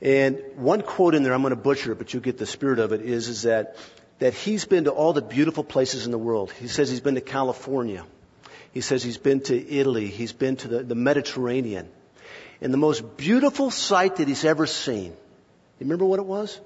And 0.01 0.41
one 0.55 0.81
quote 0.81 1.15
in 1.15 1.23
there, 1.23 1.33
I'm 1.33 1.41
going 1.41 1.51
to 1.51 1.55
butcher 1.55 1.93
it, 1.93 1.97
but 1.97 2.13
you'll 2.13 2.23
get 2.23 2.37
the 2.37 2.45
spirit 2.45 2.79
of 2.79 2.91
it, 2.91 3.01
is, 3.01 3.29
is 3.29 3.43
that, 3.43 3.77
that 4.19 4.33
he's 4.33 4.65
been 4.65 4.85
to 4.85 4.91
all 4.91 5.13
the 5.13 5.21
beautiful 5.21 5.63
places 5.63 6.05
in 6.05 6.11
the 6.11 6.17
world. 6.17 6.51
He 6.51 6.67
says 6.67 6.89
he's 6.89 6.99
been 6.99 7.15
to 7.15 7.21
California. 7.21 8.05
He 8.73 8.81
says 8.81 9.03
he's 9.03 9.17
been 9.17 9.41
to 9.41 9.71
Italy. 9.71 10.07
He's 10.07 10.33
been 10.33 10.57
to 10.57 10.67
the, 10.67 10.83
the 10.83 10.95
Mediterranean. 10.95 11.89
And 12.59 12.73
the 12.73 12.77
most 12.77 13.17
beautiful 13.17 13.71
sight 13.71 14.17
that 14.17 14.27
he's 14.27 14.45
ever 14.45 14.67
seen, 14.67 15.11
you 15.11 15.15
remember 15.81 16.05
what 16.05 16.19
it 16.19 16.25
was? 16.25 16.59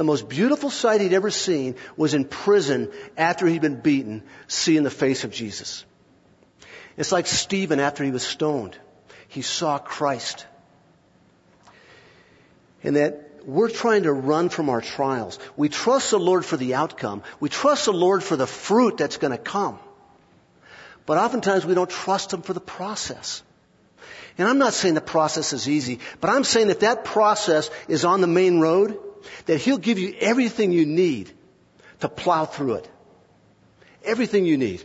The 0.00 0.04
most 0.04 0.30
beautiful 0.30 0.70
sight 0.70 1.02
he'd 1.02 1.12
ever 1.12 1.30
seen 1.30 1.74
was 1.94 2.14
in 2.14 2.24
prison 2.24 2.90
after 3.18 3.46
he'd 3.46 3.60
been 3.60 3.82
beaten, 3.82 4.22
seeing 4.48 4.82
the 4.82 4.88
face 4.88 5.24
of 5.24 5.30
Jesus. 5.30 5.84
It's 6.96 7.12
like 7.12 7.26
Stephen 7.26 7.80
after 7.80 8.02
he 8.02 8.10
was 8.10 8.22
stoned. 8.22 8.78
He 9.28 9.42
saw 9.42 9.76
Christ. 9.76 10.46
And 12.82 12.96
that 12.96 13.42
we're 13.44 13.68
trying 13.68 14.04
to 14.04 14.12
run 14.14 14.48
from 14.48 14.70
our 14.70 14.80
trials. 14.80 15.38
We 15.54 15.68
trust 15.68 16.12
the 16.12 16.18
Lord 16.18 16.46
for 16.46 16.56
the 16.56 16.76
outcome. 16.76 17.22
We 17.38 17.50
trust 17.50 17.84
the 17.84 17.92
Lord 17.92 18.24
for 18.24 18.36
the 18.36 18.46
fruit 18.46 18.96
that's 18.96 19.18
going 19.18 19.32
to 19.32 19.44
come. 19.52 19.78
But 21.04 21.18
oftentimes 21.18 21.66
we 21.66 21.74
don't 21.74 21.90
trust 21.90 22.32
Him 22.32 22.40
for 22.40 22.54
the 22.54 22.58
process. 22.58 23.42
And 24.38 24.48
I'm 24.48 24.56
not 24.56 24.72
saying 24.72 24.94
the 24.94 25.02
process 25.02 25.52
is 25.52 25.68
easy, 25.68 25.98
but 26.22 26.30
I'm 26.30 26.44
saying 26.44 26.68
that 26.68 26.80
that 26.80 27.04
process 27.04 27.68
is 27.86 28.06
on 28.06 28.22
the 28.22 28.26
main 28.26 28.60
road, 28.60 28.98
that 29.46 29.58
He'll 29.58 29.78
give 29.78 29.98
you 29.98 30.14
everything 30.18 30.72
you 30.72 30.86
need 30.86 31.30
to 32.00 32.08
plow 32.08 32.44
through 32.44 32.74
it. 32.74 32.90
Everything 34.04 34.46
you 34.46 34.56
need. 34.56 34.84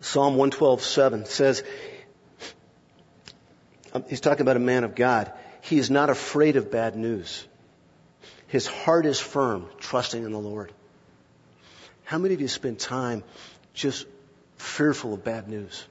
Psalm 0.00 0.36
112:7 0.36 1.26
says, 1.26 1.62
um, 3.92 4.04
he's 4.08 4.20
talking 4.20 4.42
about 4.42 4.56
a 4.56 4.60
man 4.60 4.84
of 4.84 4.94
God. 4.94 5.32
He 5.62 5.78
is 5.78 5.90
not 5.90 6.10
afraid 6.10 6.56
of 6.56 6.70
bad 6.70 6.96
news. 6.96 7.46
His 8.48 8.66
heart 8.66 9.06
is 9.06 9.18
firm, 9.18 9.68
trusting 9.78 10.22
in 10.22 10.32
the 10.32 10.38
Lord. 10.38 10.72
How 12.04 12.18
many 12.18 12.34
of 12.34 12.40
you 12.40 12.48
spend 12.48 12.78
time 12.78 13.24
just 13.72 14.06
fearful 14.56 15.14
of 15.14 15.24
bad 15.24 15.48
news. 15.48 15.84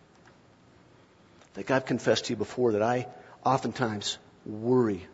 Think 1.54 1.70
I've 1.70 1.86
confessed 1.86 2.26
to 2.26 2.34
you 2.34 2.38
before 2.38 2.72
that 2.72 2.82
I 2.82 3.08
oftentimes 3.46 4.18
worry 4.46 5.06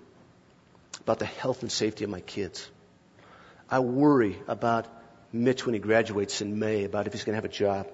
about 1.01 1.19
the 1.19 1.25
health 1.25 1.61
and 1.63 1.71
safety 1.71 2.05
of 2.05 2.09
my 2.09 2.21
kids. 2.21 2.69
I 3.69 3.79
worry 3.79 4.37
about 4.47 4.87
Mitch 5.33 5.65
when 5.65 5.73
he 5.73 5.79
graduates 5.79 6.41
in 6.41 6.57
May, 6.57 6.85
about 6.85 7.07
if 7.07 7.13
he's 7.13 7.23
going 7.23 7.33
to 7.33 7.37
have 7.37 7.45
a 7.45 7.49
job. 7.49 7.87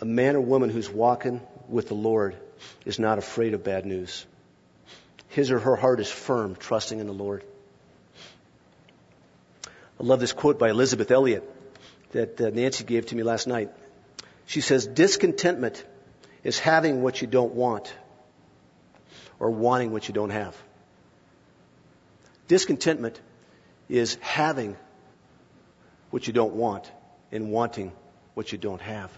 A 0.00 0.04
man 0.04 0.36
or 0.36 0.40
woman 0.40 0.70
who's 0.70 0.90
walking 0.90 1.40
with 1.68 1.88
the 1.88 1.94
Lord 1.94 2.36
is 2.84 2.98
not 2.98 3.18
afraid 3.18 3.54
of 3.54 3.62
bad 3.62 3.86
news. 3.86 4.26
His 5.28 5.50
or 5.50 5.58
her 5.58 5.76
heart 5.76 6.00
is 6.00 6.10
firm, 6.10 6.56
trusting 6.56 6.98
in 6.98 7.06
the 7.06 7.12
Lord. 7.12 7.44
I 10.00 10.02
love 10.02 10.20
this 10.20 10.32
quote 10.32 10.58
by 10.58 10.70
Elisabeth 10.70 11.10
Elliot 11.10 11.48
that 12.12 12.40
uh, 12.40 12.50
Nancy 12.50 12.84
gave 12.84 13.06
to 13.06 13.16
me 13.16 13.22
last 13.22 13.46
night. 13.46 13.70
She 14.46 14.60
says, 14.60 14.86
discontentment 14.86 15.84
is 16.42 16.58
having 16.58 17.02
what 17.02 17.20
you 17.20 17.26
don't 17.26 17.54
want 17.54 17.94
or 19.38 19.50
wanting 19.50 19.92
what 19.92 20.08
you 20.08 20.14
don't 20.14 20.30
have. 20.30 20.56
Discontentment 22.48 23.20
is 23.88 24.16
having 24.20 24.76
what 26.10 26.26
you 26.26 26.32
don't 26.32 26.54
want 26.54 26.90
and 27.32 27.50
wanting 27.50 27.92
what 28.34 28.52
you 28.52 28.58
don't 28.58 28.80
have. 28.80 29.10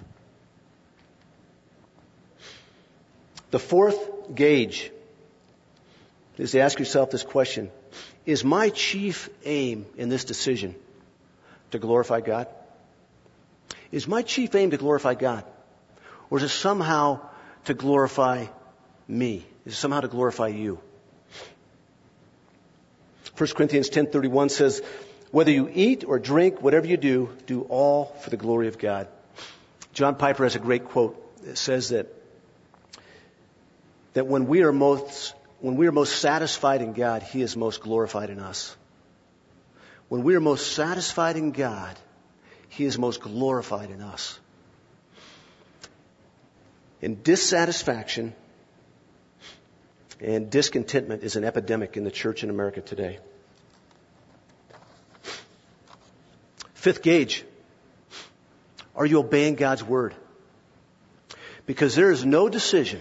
The 3.51 3.59
fourth 3.59 4.35
gauge 4.35 4.91
is 6.39 6.53
to 6.53 6.61
ask 6.61 6.79
yourself 6.79 7.11
this 7.11 7.23
question. 7.23 7.71
Is 8.27 8.45
my 8.45 8.71
chief 8.71 9.31
aim 9.45 9.87
in 9.97 10.09
this 10.09 10.25
decision 10.25 10.75
to 11.71 11.79
glorify 11.79 12.21
God? 12.21 12.49
Is 13.93 14.09
my 14.09 14.23
chief 14.23 14.55
aim 14.55 14.73
to 14.73 14.77
glorify 14.77 15.15
God? 15.15 15.45
Or 16.29 16.39
is 16.39 16.45
it 16.45 16.49
somehow 16.49 17.21
to 17.67 17.75
glorify 17.75 18.47
me? 19.07 19.47
Is 19.65 19.75
it 19.75 19.77
somehow 19.77 20.01
to 20.01 20.09
glorify 20.09 20.49
you? 20.49 20.81
1 23.37 23.55
Corinthians 23.55 23.91
10:31 23.91 24.49
says, 24.49 24.83
"Whether 25.31 25.53
you 25.53 25.71
eat 25.73 26.05
or 26.05 26.19
drink, 26.19 26.61
whatever 26.61 26.87
you 26.87 26.97
do, 26.97 27.29
do 27.47 27.63
all 27.63 28.07
for 28.23 28.31
the 28.31 28.37
glory 28.37 28.67
of 28.67 28.79
God." 28.79 29.07
John 29.93 30.17
Piper 30.17 30.43
has 30.45 30.57
a 30.57 30.59
great 30.59 30.87
quote. 30.87 31.17
It 31.47 31.59
says 31.59 31.91
that 31.91 32.13
that 34.15 34.27
when 34.27 34.47
we 34.47 34.63
are 34.63 34.73
most, 34.73 35.35
when 35.61 35.77
we 35.77 35.87
are 35.87 35.93
most 35.93 36.17
satisfied 36.21 36.83
in 36.83 36.93
God, 36.93 37.23
He 37.23 37.43
is 37.43 37.57
most 37.57 37.81
glorified 37.81 38.31
in 38.31 38.41
us. 38.41 38.77
When 40.09 40.23
we 40.23 40.35
are 40.35 40.41
most 40.41 40.73
satisfied 40.73 41.37
in 41.37 41.53
God, 41.53 41.97
He 42.69 42.85
is 42.85 42.99
most 42.99 43.21
glorified 43.21 43.91
in 43.91 44.01
us. 44.01 44.39
And 47.03 47.23
dissatisfaction 47.23 48.35
and 50.21 50.51
discontentment 50.51 51.23
is 51.23 51.37
an 51.37 51.45
epidemic 51.45 51.97
in 51.97 52.05
the 52.05 52.11
church 52.11 52.43
in 52.43 52.51
America 52.51 52.81
today. 52.81 53.19
Fifth 56.75 57.03
gauge. 57.03 57.45
Are 58.95 59.05
you 59.05 59.19
obeying 59.19 59.57
God's 59.57 59.83
word? 59.83 60.15
Because 61.67 61.95
there 61.95 62.11
is 62.11 62.25
no 62.25 62.49
decision 62.49 63.01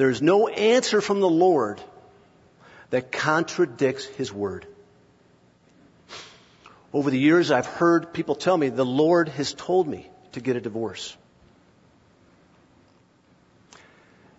there's 0.00 0.22
no 0.22 0.48
answer 0.48 1.02
from 1.02 1.20
the 1.20 1.28
Lord 1.28 1.78
that 2.88 3.12
contradicts 3.12 4.06
His 4.06 4.32
Word. 4.32 4.66
Over 6.90 7.10
the 7.10 7.18
years, 7.18 7.50
I've 7.50 7.66
heard 7.66 8.14
people 8.14 8.34
tell 8.34 8.56
me, 8.56 8.70
the 8.70 8.82
Lord 8.82 9.28
has 9.28 9.52
told 9.52 9.86
me 9.86 10.08
to 10.32 10.40
get 10.40 10.56
a 10.56 10.60
divorce. 10.62 11.14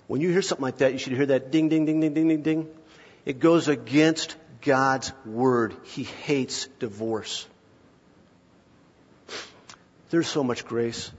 When 0.07 0.19
you 0.19 0.31
hear 0.31 0.41
something 0.41 0.63
like 0.63 0.79
that, 0.79 0.93
you 0.93 0.97
should 0.97 1.13
hear 1.13 1.27
that 1.27 1.51
ding, 1.51 1.69
ding, 1.69 1.85
ding, 1.85 1.99
ding, 1.99 2.15
ding, 2.15 2.27
ding, 2.27 2.41
ding. 2.41 2.67
It 3.23 3.39
goes 3.39 3.67
against 3.67 4.35
God's 4.61 5.13
Word. 5.27 5.75
He 5.83 6.05
hates 6.05 6.65
divorce. 6.79 7.45
There's 10.09 10.27
so 10.27 10.43
much 10.43 10.65
grace. 10.65 11.11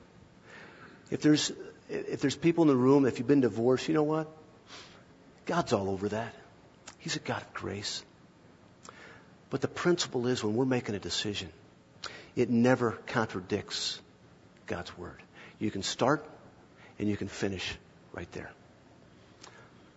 If 1.12 1.20
there's 1.20 1.52
if 1.92 2.20
there's 2.20 2.37
people 2.37 2.62
in 2.62 2.68
the 2.68 2.76
room, 2.76 3.05
if 3.05 3.18
you've 3.18 3.28
been 3.28 3.42
divorced, 3.42 3.87
you 3.87 3.94
know 3.94 4.02
what? 4.02 4.28
God's 5.44 5.72
all 5.72 5.90
over 5.90 6.09
that. 6.09 6.35
He's 6.98 7.16
a 7.16 7.18
God 7.18 7.42
of 7.42 7.52
grace. 7.52 8.02
But 9.50 9.61
the 9.61 9.68
principle 9.68 10.26
is 10.26 10.42
when 10.42 10.55
we're 10.55 10.64
making 10.64 10.94
a 10.94 10.98
decision, 10.98 11.50
it 12.35 12.48
never 12.48 12.92
contradicts 13.09 14.00
God's 14.66 14.96
word. 14.96 15.20
You 15.59 15.70
can 15.70 15.83
start 15.83 16.26
and 16.98 17.09
you 17.09 17.16
can 17.16 17.28
finish 17.28 17.76
right 18.14 18.31
there. 18.33 18.50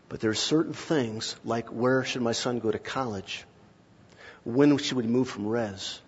But 0.09 0.19
there 0.19 0.31
are 0.31 0.35
certain 0.35 0.73
things 0.73 1.35
like 1.45 1.69
where 1.69 2.03
should 2.03 2.21
my 2.21 2.33
son 2.33 2.59
go 2.59 2.71
to 2.71 2.79
college? 2.79 3.45
When 4.43 4.77
should 4.77 4.97
we 4.97 5.03
move 5.03 5.29
from 5.29 5.47
res? 5.47 5.99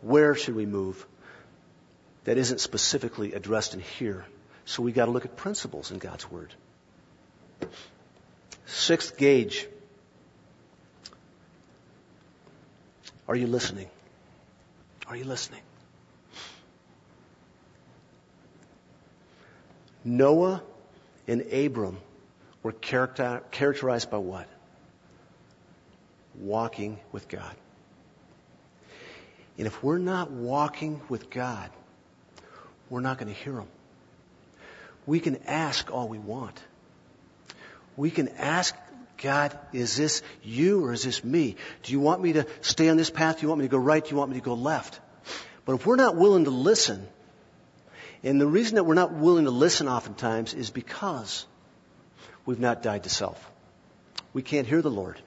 Where 0.00 0.34
should 0.34 0.56
we 0.56 0.66
move? 0.66 1.06
That 2.26 2.38
isn't 2.38 2.60
specifically 2.60 3.34
addressed 3.34 3.72
in 3.72 3.80
here. 3.80 4.24
So 4.64 4.82
we 4.82 4.90
got 4.90 5.04
to 5.04 5.12
look 5.12 5.24
at 5.24 5.36
principles 5.36 5.92
in 5.92 5.98
God's 5.98 6.28
Word. 6.28 6.52
Sixth 8.66 9.16
gauge. 9.16 9.68
Are 13.28 13.36
you 13.36 13.46
listening? 13.46 13.88
Are 15.06 15.16
you 15.16 15.22
listening? 15.22 15.60
Noah 20.04 20.62
and 21.28 21.42
Abram 21.52 21.98
were 22.64 22.72
character, 22.72 23.42
characterized 23.52 24.10
by 24.10 24.18
what? 24.18 24.48
Walking 26.34 26.98
with 27.12 27.28
God. 27.28 27.54
And 29.58 29.68
if 29.68 29.80
we're 29.84 29.98
not 29.98 30.32
walking 30.32 31.00
with 31.08 31.30
God, 31.30 31.70
we're 32.90 33.00
not 33.00 33.18
going 33.18 33.32
to 33.32 33.40
hear 33.40 33.54
them. 33.54 33.68
We 35.06 35.20
can 35.20 35.38
ask 35.46 35.92
all 35.92 36.08
we 36.08 36.18
want. 36.18 36.60
We 37.96 38.10
can 38.10 38.28
ask 38.28 38.74
God, 39.18 39.58
is 39.72 39.96
this 39.96 40.22
you 40.42 40.84
or 40.84 40.92
is 40.92 41.02
this 41.02 41.24
me? 41.24 41.56
Do 41.82 41.92
you 41.92 42.00
want 42.00 42.22
me 42.22 42.34
to 42.34 42.46
stay 42.60 42.88
on 42.88 42.96
this 42.96 43.10
path? 43.10 43.36
Do 43.36 43.42
you 43.42 43.48
want 43.48 43.60
me 43.60 43.66
to 43.66 43.70
go 43.70 43.78
right? 43.78 44.04
Do 44.04 44.10
you 44.10 44.16
want 44.16 44.30
me 44.30 44.36
to 44.38 44.44
go 44.44 44.54
left? 44.54 45.00
But 45.64 45.74
if 45.74 45.86
we're 45.86 45.96
not 45.96 46.16
willing 46.16 46.44
to 46.44 46.50
listen, 46.50 47.06
and 48.22 48.40
the 48.40 48.46
reason 48.46 48.74
that 48.76 48.84
we're 48.84 48.94
not 48.94 49.12
willing 49.12 49.44
to 49.44 49.50
listen 49.50 49.88
oftentimes 49.88 50.54
is 50.54 50.70
because 50.70 51.46
we've 52.44 52.60
not 52.60 52.82
died 52.82 53.04
to 53.04 53.10
self. 53.10 53.50
We 54.32 54.42
can't 54.42 54.66
hear 54.66 54.82
the 54.82 54.90
Lord 54.90 55.20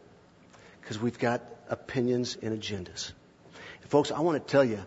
because 0.82 1.00
we've 1.00 1.17
got 1.17 1.41
opinions 1.69 2.38
and 2.41 2.60
agendas. 2.60 3.12
And 3.82 3.89
folks, 3.89 4.12
I 4.12 4.19
want 4.19 4.45
to 4.45 4.52
tell 4.52 4.63
you, 4.63 4.80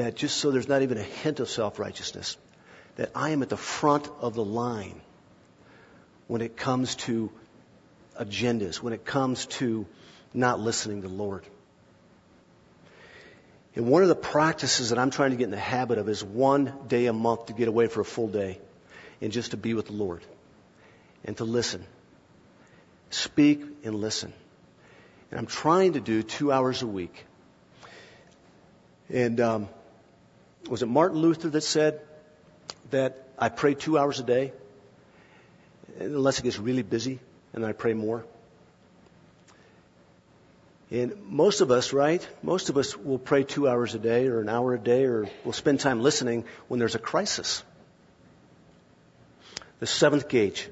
that 0.00 0.16
just 0.16 0.38
so 0.38 0.50
there's 0.50 0.68
not 0.68 0.82
even 0.82 0.98
a 0.98 1.02
hint 1.02 1.40
of 1.40 1.48
self-righteousness, 1.48 2.36
that 2.96 3.10
I 3.14 3.30
am 3.30 3.42
at 3.42 3.48
the 3.48 3.56
front 3.56 4.08
of 4.20 4.34
the 4.34 4.44
line 4.44 5.00
when 6.26 6.40
it 6.40 6.56
comes 6.56 6.94
to 6.96 7.30
agendas, 8.18 8.76
when 8.76 8.92
it 8.92 9.04
comes 9.04 9.46
to 9.46 9.86
not 10.32 10.60
listening 10.60 11.02
to 11.02 11.08
the 11.08 11.14
Lord. 11.14 11.44
And 13.76 13.86
one 13.86 14.02
of 14.02 14.08
the 14.08 14.16
practices 14.16 14.90
that 14.90 14.98
I'm 14.98 15.10
trying 15.10 15.30
to 15.30 15.36
get 15.36 15.44
in 15.44 15.50
the 15.50 15.56
habit 15.56 15.98
of 15.98 16.08
is 16.08 16.24
one 16.24 16.72
day 16.88 17.06
a 17.06 17.12
month 17.12 17.46
to 17.46 17.52
get 17.52 17.68
away 17.68 17.86
for 17.86 18.00
a 18.00 18.04
full 18.04 18.28
day 18.28 18.58
and 19.20 19.32
just 19.32 19.52
to 19.52 19.56
be 19.56 19.74
with 19.74 19.86
the 19.86 19.92
Lord 19.92 20.22
and 21.24 21.36
to 21.36 21.44
listen. 21.44 21.84
Speak 23.10 23.62
and 23.84 23.94
listen. 23.96 24.32
And 25.30 25.38
I'm 25.38 25.46
trying 25.46 25.92
to 25.92 26.00
do 26.00 26.22
two 26.22 26.50
hours 26.50 26.82
a 26.82 26.86
week. 26.86 27.24
And 29.08 29.40
um, 29.40 29.68
was 30.68 30.82
it 30.82 30.86
Martin 30.86 31.18
Luther 31.18 31.48
that 31.50 31.62
said 31.62 32.00
that 32.90 33.26
I 33.38 33.48
pray 33.48 33.74
two 33.74 33.98
hours 33.98 34.20
a 34.20 34.22
day, 34.22 34.52
unless 35.98 36.38
it 36.38 36.42
gets 36.42 36.58
really 36.58 36.82
busy, 36.82 37.20
and 37.52 37.64
I 37.64 37.72
pray 37.72 37.94
more? 37.94 38.24
And 40.90 41.14
most 41.24 41.60
of 41.60 41.70
us, 41.70 41.92
right? 41.92 42.26
Most 42.42 42.68
of 42.68 42.76
us 42.76 42.96
will 42.96 43.18
pray 43.18 43.44
two 43.44 43.68
hours 43.68 43.94
a 43.94 43.98
day 43.98 44.26
or 44.26 44.40
an 44.40 44.48
hour 44.48 44.74
a 44.74 44.78
day 44.78 45.04
or 45.04 45.30
we'll 45.44 45.52
spend 45.52 45.78
time 45.78 46.02
listening 46.02 46.44
when 46.66 46.80
there's 46.80 46.96
a 46.96 46.98
crisis. 46.98 47.62
The 49.78 49.86
seventh 49.86 50.28
gauge. 50.28 50.68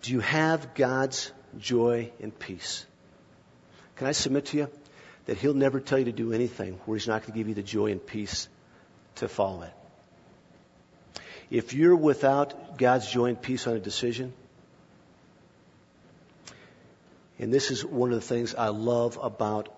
Do 0.00 0.12
you 0.12 0.20
have 0.20 0.74
God's 0.74 1.30
joy 1.58 2.10
and 2.20 2.36
peace? 2.36 2.86
Can 3.96 4.06
I 4.06 4.12
submit 4.12 4.46
to 4.46 4.56
you? 4.56 4.70
That 5.26 5.38
He'll 5.38 5.54
never 5.54 5.80
tell 5.80 5.98
you 5.98 6.06
to 6.06 6.12
do 6.12 6.32
anything 6.32 6.80
where 6.86 6.96
He's 6.96 7.06
not 7.06 7.22
going 7.22 7.32
to 7.32 7.38
give 7.38 7.48
you 7.48 7.54
the 7.54 7.62
joy 7.62 7.92
and 7.92 8.04
peace 8.04 8.48
to 9.16 9.28
follow 9.28 9.62
it. 9.62 9.72
If 11.50 11.74
you're 11.74 11.94
without 11.94 12.78
God's 12.78 13.10
joy 13.10 13.26
and 13.26 13.40
peace 13.40 13.66
on 13.66 13.74
a 13.74 13.78
decision, 13.78 14.32
And 17.38 17.52
this 17.52 17.70
is 17.70 17.84
one 17.84 18.12
of 18.12 18.16
the 18.16 18.26
things 18.26 18.54
I 18.54 18.68
love 18.68 19.18
about, 19.22 19.68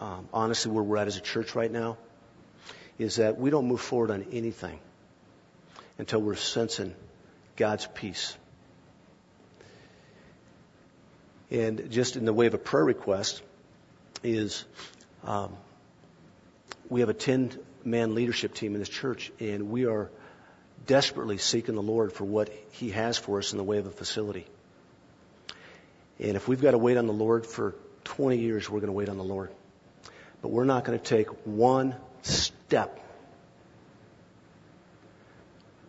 um, 0.00 0.28
honestly, 0.32 0.72
where 0.72 0.82
we're 0.82 0.96
at 0.96 1.06
as 1.06 1.16
a 1.16 1.20
church 1.20 1.54
right 1.54 1.70
now, 1.70 1.96
is 2.98 3.16
that 3.16 3.38
we 3.38 3.50
don't 3.50 3.68
move 3.68 3.80
forward 3.80 4.10
on 4.10 4.26
anything 4.32 4.80
until 5.98 6.20
we're 6.20 6.34
sensing 6.34 6.94
God's 7.56 7.86
peace. 7.86 8.36
And 11.50 11.90
just 11.90 12.16
in 12.16 12.24
the 12.24 12.32
way 12.32 12.46
of 12.46 12.54
a 12.54 12.58
prayer 12.58 12.84
request 12.84 13.42
is 14.22 14.64
um, 15.24 15.56
we 16.88 17.00
have 17.00 17.08
a 17.08 17.14
10 17.14 17.58
man 17.84 18.14
leadership 18.14 18.54
team 18.54 18.74
in 18.74 18.80
this 18.80 18.88
church, 18.88 19.32
and 19.40 19.70
we 19.70 19.86
are 19.86 20.10
desperately 20.86 21.38
seeking 21.38 21.74
the 21.74 21.82
Lord 21.82 22.12
for 22.12 22.24
what 22.24 22.50
He 22.72 22.90
has 22.90 23.18
for 23.18 23.38
us 23.38 23.52
in 23.52 23.58
the 23.58 23.64
way 23.64 23.78
of 23.78 23.86
a 23.86 23.90
facility. 23.90 24.46
And 26.18 26.36
if 26.36 26.48
we've 26.48 26.60
got 26.60 26.72
to 26.72 26.78
wait 26.78 26.96
on 26.96 27.06
the 27.06 27.12
Lord 27.12 27.46
for 27.46 27.74
20 28.04 28.38
years, 28.38 28.68
we're 28.68 28.80
going 28.80 28.88
to 28.88 28.92
wait 28.92 29.08
on 29.08 29.18
the 29.18 29.24
Lord. 29.24 29.50
But 30.42 30.48
we're 30.48 30.64
not 30.64 30.84
going 30.84 30.98
to 30.98 31.04
take 31.04 31.28
one 31.46 31.94
step 32.22 32.98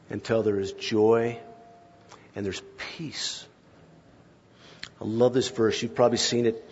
until 0.09 0.43
there 0.43 0.59
is 0.59 0.71
joy 0.73 1.39
and 2.35 2.45
there's 2.45 2.61
peace. 2.97 3.45
I 5.01 5.05
love 5.05 5.33
this 5.33 5.49
verse. 5.49 5.81
You've 5.81 5.95
probably 5.95 6.17
seen 6.17 6.45
it 6.45 6.69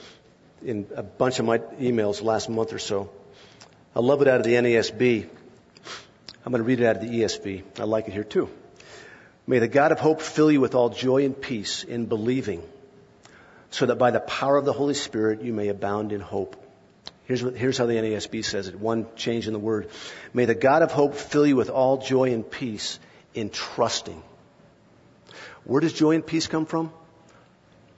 in 0.63 0.87
a 0.95 1.03
bunch 1.03 1.39
of 1.39 1.45
my 1.45 1.59
emails 1.59 2.21
last 2.21 2.49
month 2.49 2.73
or 2.73 2.79
so. 2.79 3.09
I 3.95 3.99
love 3.99 4.21
it 4.21 4.27
out 4.27 4.39
of 4.39 4.45
the 4.45 4.53
NASB. 4.53 5.27
I'm 6.45 6.51
going 6.51 6.61
to 6.61 6.67
read 6.67 6.79
it 6.79 6.85
out 6.85 6.97
of 6.97 7.01
the 7.01 7.09
ESV. 7.09 7.63
I 7.79 7.83
like 7.83 8.07
it 8.07 8.13
here 8.13 8.23
too. 8.23 8.49
May 9.45 9.59
the 9.59 9.67
God 9.67 9.91
of 9.91 9.99
hope 9.99 10.21
fill 10.21 10.51
you 10.51 10.59
with 10.59 10.75
all 10.75 10.89
joy 10.89 11.25
and 11.25 11.39
peace 11.39 11.83
in 11.83 12.05
believing, 12.05 12.61
so 13.71 13.85
that 13.85 13.95
by 13.95 14.11
the 14.11 14.19
power 14.19 14.57
of 14.57 14.65
the 14.65 14.73
Holy 14.73 14.93
Spirit 14.93 15.41
you 15.41 15.53
may 15.53 15.69
abound 15.69 16.11
in 16.11 16.21
hope. 16.21 16.55
Here's, 17.25 17.43
what, 17.43 17.55
here's 17.55 17.77
how 17.77 17.85
the 17.85 17.95
NASB 17.95 18.43
says 18.45 18.67
it. 18.67 18.79
One 18.79 19.07
change 19.15 19.47
in 19.47 19.53
the 19.53 19.59
word. 19.59 19.89
May 20.33 20.45
the 20.45 20.55
God 20.55 20.81
of 20.81 20.91
hope 20.91 21.15
fill 21.15 21.45
you 21.45 21.55
with 21.55 21.69
all 21.69 21.97
joy 21.97 22.33
and 22.33 22.49
peace 22.49 22.99
in 23.33 23.49
trusting. 23.49 24.21
Where 25.63 25.81
does 25.81 25.93
joy 25.93 26.15
and 26.15 26.25
peace 26.25 26.47
come 26.47 26.65
from? 26.65 26.93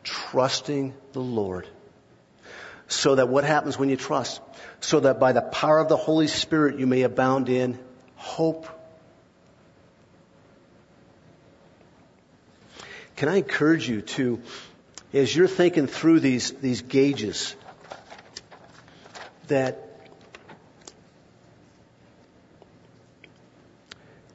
Trusting 0.03 0.93
the 1.13 1.19
Lord. 1.19 1.67
So 2.89 3.15
that 3.15 3.29
what 3.29 3.43
happens 3.43 3.77
when 3.77 3.89
you 3.89 3.95
trust? 3.95 4.41
So 4.81 4.99
that 5.01 5.19
by 5.19 5.31
the 5.31 5.41
power 5.41 5.77
of 5.79 5.89
the 5.89 5.95
Holy 5.95 6.27
Spirit 6.27 6.79
you 6.79 6.87
may 6.87 7.03
abound 7.03 7.47
in 7.47 7.79
hope. 8.15 8.67
Can 13.15 13.29
I 13.29 13.37
encourage 13.37 13.87
you 13.87 14.01
to, 14.01 14.41
as 15.13 15.33
you're 15.35 15.47
thinking 15.47 15.85
through 15.85 16.19
these, 16.19 16.51
these 16.51 16.81
gauges, 16.81 17.55
that 19.47 19.85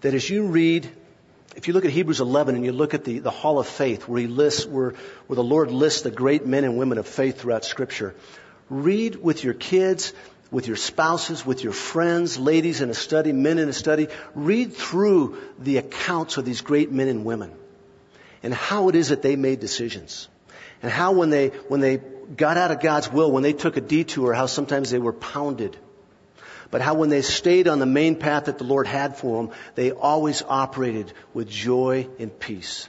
that 0.02 0.12
as 0.12 0.28
you 0.28 0.46
read, 0.46 0.88
if 1.56 1.66
you 1.66 1.72
look 1.72 1.86
at 1.86 1.90
Hebrews 1.90 2.20
11 2.20 2.56
and 2.56 2.64
you 2.64 2.72
look 2.72 2.92
at 2.92 3.04
the, 3.04 3.20
the 3.20 3.30
Hall 3.30 3.58
of 3.58 3.66
Faith, 3.66 4.06
where 4.06 4.20
he 4.20 4.26
lists, 4.26 4.66
where, 4.66 4.92
where 5.26 5.34
the 5.34 5.42
Lord 5.42 5.70
lists 5.70 6.02
the 6.02 6.10
great 6.10 6.44
men 6.44 6.62
and 6.62 6.76
women 6.76 6.98
of 6.98 7.08
faith 7.08 7.40
throughout 7.40 7.64
Scripture, 7.64 8.14
read 8.82 9.16
with 9.16 9.44
your 9.44 9.54
kids, 9.54 10.12
with 10.50 10.66
your 10.66 10.76
spouses, 10.76 11.44
with 11.44 11.62
your 11.64 11.72
friends, 11.72 12.38
ladies 12.38 12.80
in 12.80 12.90
a 12.90 12.94
study, 12.94 13.32
men 13.32 13.58
in 13.58 13.68
a 13.68 13.72
study. 13.72 14.08
Read 14.34 14.74
through 14.74 15.38
the 15.58 15.78
accounts 15.78 16.36
of 16.36 16.44
these 16.44 16.60
great 16.60 16.90
men 16.90 17.08
and 17.08 17.24
women 17.24 17.52
and 18.42 18.52
how 18.52 18.88
it 18.88 18.94
is 18.94 19.08
that 19.08 19.22
they 19.22 19.36
made 19.36 19.60
decisions. 19.60 20.28
And 20.82 20.92
how 20.92 21.12
when 21.12 21.30
they, 21.30 21.48
when 21.68 21.80
they 21.80 21.96
got 21.96 22.56
out 22.56 22.70
of 22.70 22.80
God's 22.80 23.10
will, 23.10 23.32
when 23.32 23.42
they 23.42 23.52
took 23.52 23.76
a 23.76 23.80
detour, 23.80 24.32
how 24.34 24.46
sometimes 24.46 24.90
they 24.90 24.98
were 24.98 25.12
pounded 25.12 25.76
but 26.74 26.80
how 26.80 26.94
when 26.94 27.08
they 27.08 27.22
stayed 27.22 27.68
on 27.68 27.78
the 27.78 27.86
main 27.86 28.16
path 28.16 28.46
that 28.46 28.58
the 28.58 28.64
Lord 28.64 28.88
had 28.88 29.16
for 29.16 29.40
them, 29.40 29.54
they 29.76 29.92
always 29.92 30.42
operated 30.42 31.12
with 31.32 31.48
joy 31.48 32.08
and 32.18 32.36
peace. 32.36 32.88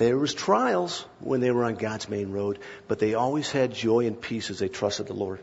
There 0.00 0.16
was 0.16 0.32
trials 0.32 1.04
when 1.18 1.40
they 1.40 1.50
were 1.50 1.62
on 1.62 1.74
God's 1.74 2.08
main 2.08 2.32
road, 2.32 2.58
but 2.88 3.00
they 3.00 3.12
always 3.12 3.50
had 3.50 3.74
joy 3.74 4.06
and 4.06 4.18
peace 4.18 4.48
as 4.48 4.58
they 4.58 4.68
trusted 4.70 5.08
the 5.08 5.12
Lord. 5.12 5.40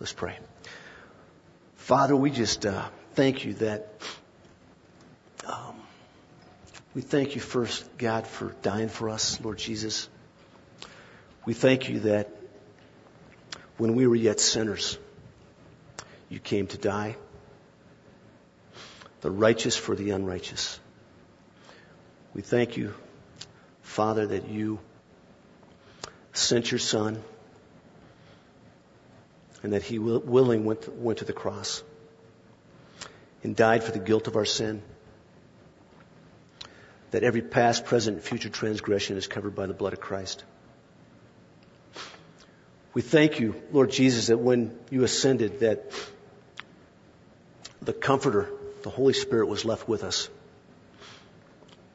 Let's 0.00 0.12
pray. 0.12 0.36
Father, 1.76 2.16
we 2.16 2.32
just 2.32 2.66
uh, 2.66 2.88
thank 3.14 3.44
you 3.44 3.54
that 3.54 3.92
um, 5.46 5.76
we 6.96 7.00
thank 7.00 7.36
you 7.36 7.40
first, 7.40 7.96
God, 7.96 8.26
for 8.26 8.52
dying 8.62 8.88
for 8.88 9.08
us, 9.08 9.40
Lord 9.40 9.58
Jesus. 9.58 10.08
We 11.44 11.54
thank 11.54 11.88
you 11.88 12.00
that 12.00 12.28
when 13.76 13.94
we 13.94 14.08
were 14.08 14.16
yet 14.16 14.40
sinners, 14.40 14.98
you 16.28 16.40
came 16.40 16.66
to 16.66 16.76
die. 16.76 17.14
The 19.26 19.32
righteous 19.32 19.76
for 19.76 19.96
the 19.96 20.10
unrighteous. 20.10 20.78
We 22.32 22.42
thank 22.42 22.76
you, 22.76 22.94
Father, 23.82 24.24
that 24.24 24.46
you 24.46 24.78
sent 26.32 26.70
your 26.70 26.78
Son 26.78 27.20
and 29.64 29.72
that 29.72 29.82
he 29.82 29.98
willing 29.98 30.64
went, 30.64 30.88
went 30.96 31.18
to 31.18 31.24
the 31.24 31.32
cross 31.32 31.82
and 33.42 33.56
died 33.56 33.82
for 33.82 33.90
the 33.90 33.98
guilt 33.98 34.28
of 34.28 34.36
our 34.36 34.44
sin. 34.44 34.80
That 37.10 37.24
every 37.24 37.42
past, 37.42 37.84
present, 37.84 38.18
and 38.18 38.24
future 38.24 38.48
transgression 38.48 39.16
is 39.16 39.26
covered 39.26 39.56
by 39.56 39.66
the 39.66 39.74
blood 39.74 39.92
of 39.92 39.98
Christ. 39.98 40.44
We 42.94 43.02
thank 43.02 43.40
you, 43.40 43.60
Lord 43.72 43.90
Jesus, 43.90 44.28
that 44.28 44.38
when 44.38 44.78
you 44.88 45.02
ascended, 45.02 45.58
that 45.60 45.90
the 47.82 47.92
Comforter, 47.92 48.52
the 48.86 48.90
Holy 48.90 49.12
Spirit, 49.12 49.48
was 49.48 49.64
left 49.64 49.88
with 49.88 50.04
us. 50.04 50.30